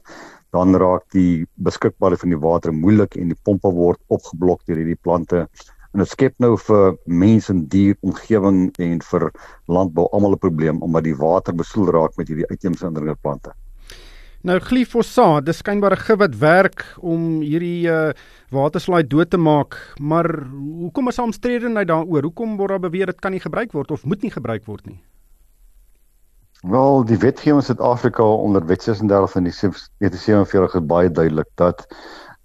[0.52, 5.00] dan raak die beskikbaarheid van die water moeilik en die pompe word opgeblok deur hierdie
[5.00, 5.46] plante
[5.92, 9.28] en dit skep nou vir mense en dier omgewing en vir
[9.68, 13.52] landbou almal 'n probleem omdat die water besoedel raak met hierdie uitheemse indringerplante.
[14.42, 18.10] Nou glifosaat, dis skynbaar 'n gif wat werk om hierdie uh,
[18.50, 20.26] waterslaai dood te maak, maar
[20.80, 22.22] hoekom is omstredenheid daaroor?
[22.22, 25.00] Hoekom word daar beweer dit kan nie gebruik word of moet nie gebruik word nie?
[26.62, 31.86] Wel, die wetgewing in Suid-Afrika onder Wet 36 van die 1947 is baie duidelik dat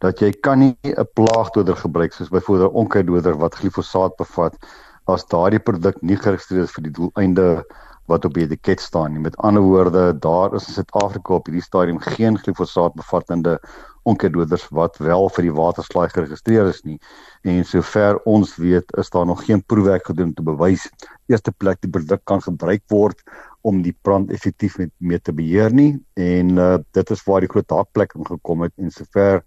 [0.01, 4.57] dat jy kan nie 'n plaagdoder gebruik soos byvoorbeeld 'n onkruiddoder wat glifosaat bevat
[5.05, 7.63] as daardie produk nie geregistreer is vir die doeleinde
[8.07, 9.21] wat op die etiket staan nie.
[9.21, 13.59] Met ander woorde, daar is in Suid-Afrika op hierdie stadium geen glifosaat bevattende
[14.03, 16.99] onkruiddoders wat wel vir die waterslaai geregistreer is nie.
[17.43, 20.89] En sover ons weet, is daar nog geen proefwerk gedoen om te bewys
[21.27, 23.21] eerste plek die produk kan gebruik word
[23.67, 25.91] om die brand effektief met mee te beheer nie.
[26.15, 29.43] En uh, dit is waar die groot hakplek ingekom het en sover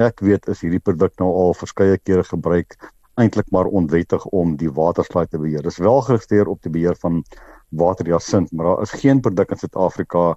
[0.00, 2.76] ek weet is hierdie produk nou al verskeie kere gebruik
[3.20, 5.62] eintlik maar onwettig om die waterslaai te beheer.
[5.62, 7.20] Dit is wel geregistreer op die beheer van
[7.68, 10.36] waterjasint, maar daar is geen produk in Suid-Afrika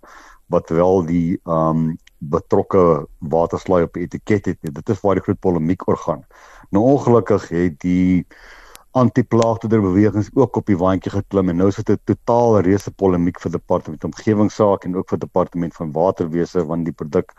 [0.51, 4.71] wat wel die ehm um, betrokke waterslaai op die etiket het nie.
[4.71, 6.21] Dit is waar die groot polemiek oor gaan.
[6.71, 8.25] Nou ongelukkig het die
[8.93, 13.51] bewegings ook op die waantjie geklim en nou is dit 'n totaal reuse polemiek vir
[13.51, 17.33] departement omgewingsake en ook vir departement van waterwese want die produk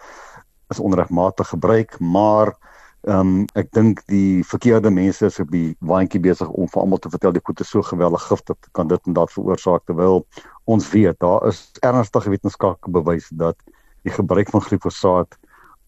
[0.70, 2.56] is onregmatig gebruik, maar
[3.04, 7.00] Ehm um, ek dink die verkeerde mense is op die waantjie besig om vir almal
[7.04, 10.22] te vertel die goed is so geweldig giftig kan dit en dat veroorsaak terwyl
[10.64, 13.58] ons weet daar is ernstige wetenskaplike bewys dat
[14.08, 15.36] die gebruik van glifosaat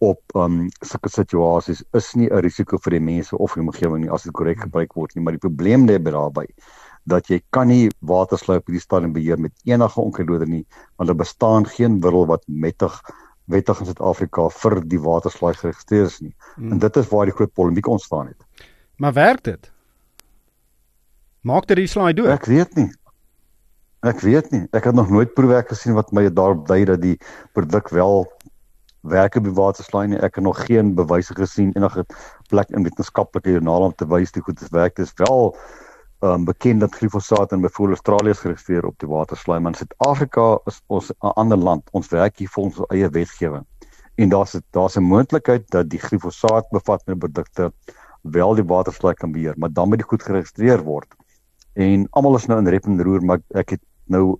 [0.04, 4.12] op um, sulke situasies is nie 'n risiko vir die mense of die omgewing nie
[4.12, 6.46] as dit korrek gebruik word nie maar die probleem lê by daarbey
[7.06, 10.66] dat jy kan nie watersluip op die stadium beheer met enige onkruiddoder nie
[10.96, 13.00] want daar bestaan geen middel wat mettig
[13.46, 16.34] wettig in Suid-Afrika vir die waterslaai geregistreer is nie.
[16.56, 16.72] Hmm.
[16.74, 18.68] En dit is waar die groot polemiek ontstaan het.
[18.96, 19.70] Maar werk dit?
[21.46, 22.30] Maak dit die slaai dood?
[22.32, 22.88] Ek weet nie.
[24.06, 24.64] Ek weet nie.
[24.74, 27.16] Ek het nog nooit proefwerk gesien wat my daarop dui dat die
[27.54, 28.26] produk wel
[29.08, 30.18] werk op die waterslaai nie.
[30.18, 32.04] Ek het nog geen bewyse gesien enige
[32.48, 34.96] plek in wetenskaplike joernale om te wys dit goed werk.
[34.96, 35.56] Dit is wel
[36.20, 40.58] um, bekend dat glifosaat in bevoel Australië is geregistreer op die waterslaai, maar in Suid-Afrika
[40.64, 41.88] is ons 'n ander land.
[41.92, 43.66] Ons werk hier volgens ons eie wetgewing.
[44.16, 47.72] En daar's daar's 'n moontlikheid dat die glifosaat bevattende produkte
[48.22, 51.14] wel die waterslaai kan beheer, maar dan moet dit goed geregistreer word.
[51.72, 54.38] En almal is nou in rep en roer, maar ek het nou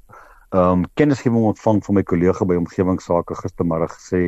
[0.57, 4.21] ehm um, kennisgewing ontvang van my kollega by omgewingsake gistermiddag gesê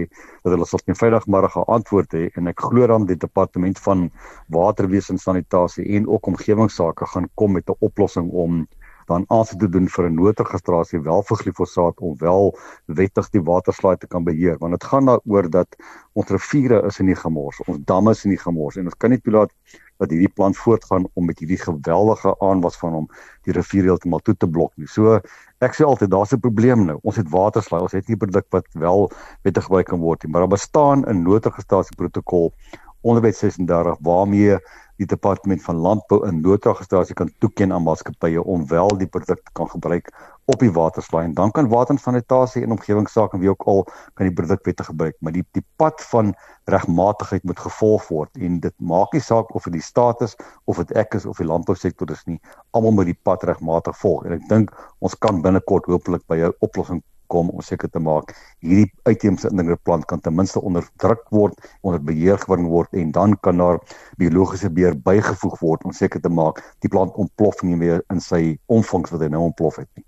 [0.44, 4.10] dat hulle sal eenvoudigmiddag 'n antwoord hê en ek glo dan die departement van
[4.56, 8.66] waterwese en sanitasie en ook omgewingsake gaan kom met 'n oplossing om
[9.06, 12.58] dan aansoek te doen vir 'n noodregistrasie wel vir glifosaat om wel
[13.00, 15.76] wettig die waterslaai te kan beheer want dit gaan daaroor dat
[16.12, 19.10] ons riviere is in die gemors, ons damme is in die gemors en ons kan
[19.10, 19.52] nie toelaat
[19.98, 23.06] dat hierdie plant voortgaan om met hierdie geweldige aanwas van hom
[23.46, 24.86] die rivier heeltemal toe te blok nie.
[24.86, 25.18] So
[25.64, 26.98] ek sê altyd daar's 'n probleem nou.
[27.02, 29.10] Ons het waterslaai, ons het nie produk wat wel
[29.42, 32.52] wettig gebruik kan word nie, maar daar bestaan 'n noodregistrasie protokol
[33.00, 34.58] onder wet 36 waarmee
[34.96, 39.70] die departement van landbou 'n noodregistrasie kan toeken aan maatskappye om wel die produk kan
[39.70, 40.10] gebruik
[40.48, 43.82] op die waterslaai en dan kan watersanitasie en omgewingsake en wie ook al
[44.14, 46.32] kan die produk wettig gebruik maar die die pad van
[46.72, 50.80] regmatigheid moet gevolg word en dit maak nie saak of dit die staat is of
[50.80, 52.40] dit ek is of die landbousektor is nie
[52.70, 54.72] almal moet die pad regmatig volg en ek dink
[55.04, 58.32] ons kan binnekort hopelik by 'n oplossing kom om seker te maak
[58.64, 63.60] hierdie uitheemse indringerplant kan ten minste onderdruk word, onder beheer gebring word en dan kan
[63.60, 63.80] daar
[64.22, 68.42] biologiese beheer bygevoeg word om seker te maak die plant ontplof nie meer in sy
[68.66, 70.07] omvangs wat hy nou ontplof het nie.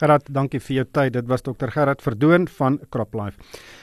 [0.00, 1.12] Gerard, dankie vir jou tyd.
[1.12, 1.68] Dit was Dr.
[1.68, 3.36] Gerard Verdoon van CropLife.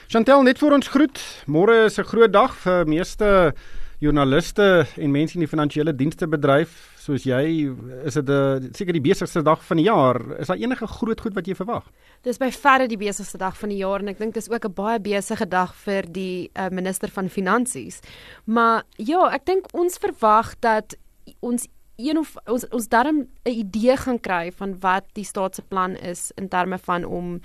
[0.10, 1.20] Chantel, net vir ons groet.
[1.46, 3.54] Môre is 'n groot dag vir meeste
[4.00, 7.70] joernaliste en mense in die finansiële dienste bedryf soos jy,
[8.04, 10.40] is dit 'n seker die besigste dag van die jaar.
[10.40, 11.84] Is daar enige groot goed wat jy verwag?
[12.24, 14.74] Dis by verre die besigste dag van die jaar en ek dink dis ook 'n
[14.74, 18.02] baie besige dag vir die uh, minister van finansies.
[18.46, 20.96] Maar ja, ek dink ons verwag dat
[21.42, 25.62] ons een of ons ons darm 'n idee gaan kry van wat die staat se
[25.62, 27.42] plan is in terme van om 'n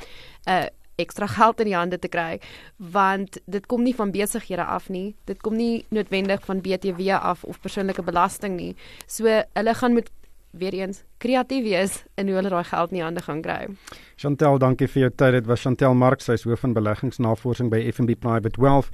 [0.48, 0.64] uh,
[0.96, 2.40] ekstra geld in die hande te kry
[2.76, 5.14] want dit kom nie van besighede af nie.
[5.24, 8.76] Dit kom nie noodwendig van BTW af of persoonlike belasting nie.
[9.06, 10.10] So hulle gaan met
[10.50, 13.68] weer eens kreatief wees in hoe hulle daai geld in die hande gaan kry.
[14.16, 15.32] Chantel dankie vir jou tyd.
[15.32, 16.24] Dit was Chantel Marx.
[16.24, 18.90] Sy is hoof van beleggingsnavorsing by FNB Private Wealth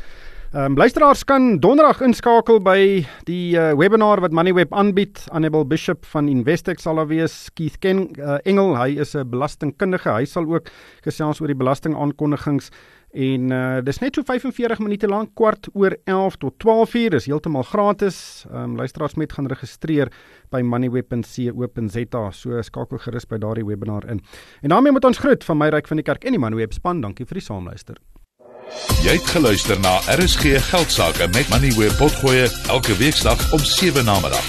[0.49, 5.21] Ehm um, luisteraars kan donderdag inskakel by die uh, webinar wat Moneyweb aanbied.
[5.29, 7.51] Annabel Bishop van Investec sal daar wees.
[7.53, 10.09] Keith Ken uh, Engel, hy is 'n belastingkundige.
[10.09, 10.71] Hy sal ook
[11.05, 12.71] gesels oor die belastingaankondigings
[13.13, 17.11] en uh, dis net so 45 minute lank, kwart oor 11 tot 12 uur.
[17.11, 18.47] Dis heeltemal gratis.
[18.49, 20.09] Ehm um, luisteraars moet gaan registreer
[20.51, 22.31] by moneyweb.co.za.
[22.33, 24.25] So skakel gerus by daardie webinar in.
[24.63, 27.05] En daarmee moet ons groet van my ryk van die kerk en die Moneyweb span.
[27.05, 28.01] Dankie vir die saamluister.
[29.03, 34.21] Jy het geluister na RSG Geldsaake met Money where potgoe elke weeksdag om 7 na
[34.21, 34.49] middag.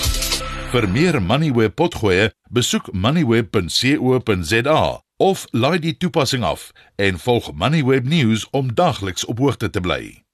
[0.71, 4.81] Vir meer Money where potgoe, besoek moneyweb.co.za
[5.19, 10.28] of laai die toepassing af en volg Moneyweb News om dagliks op hoogte te bly.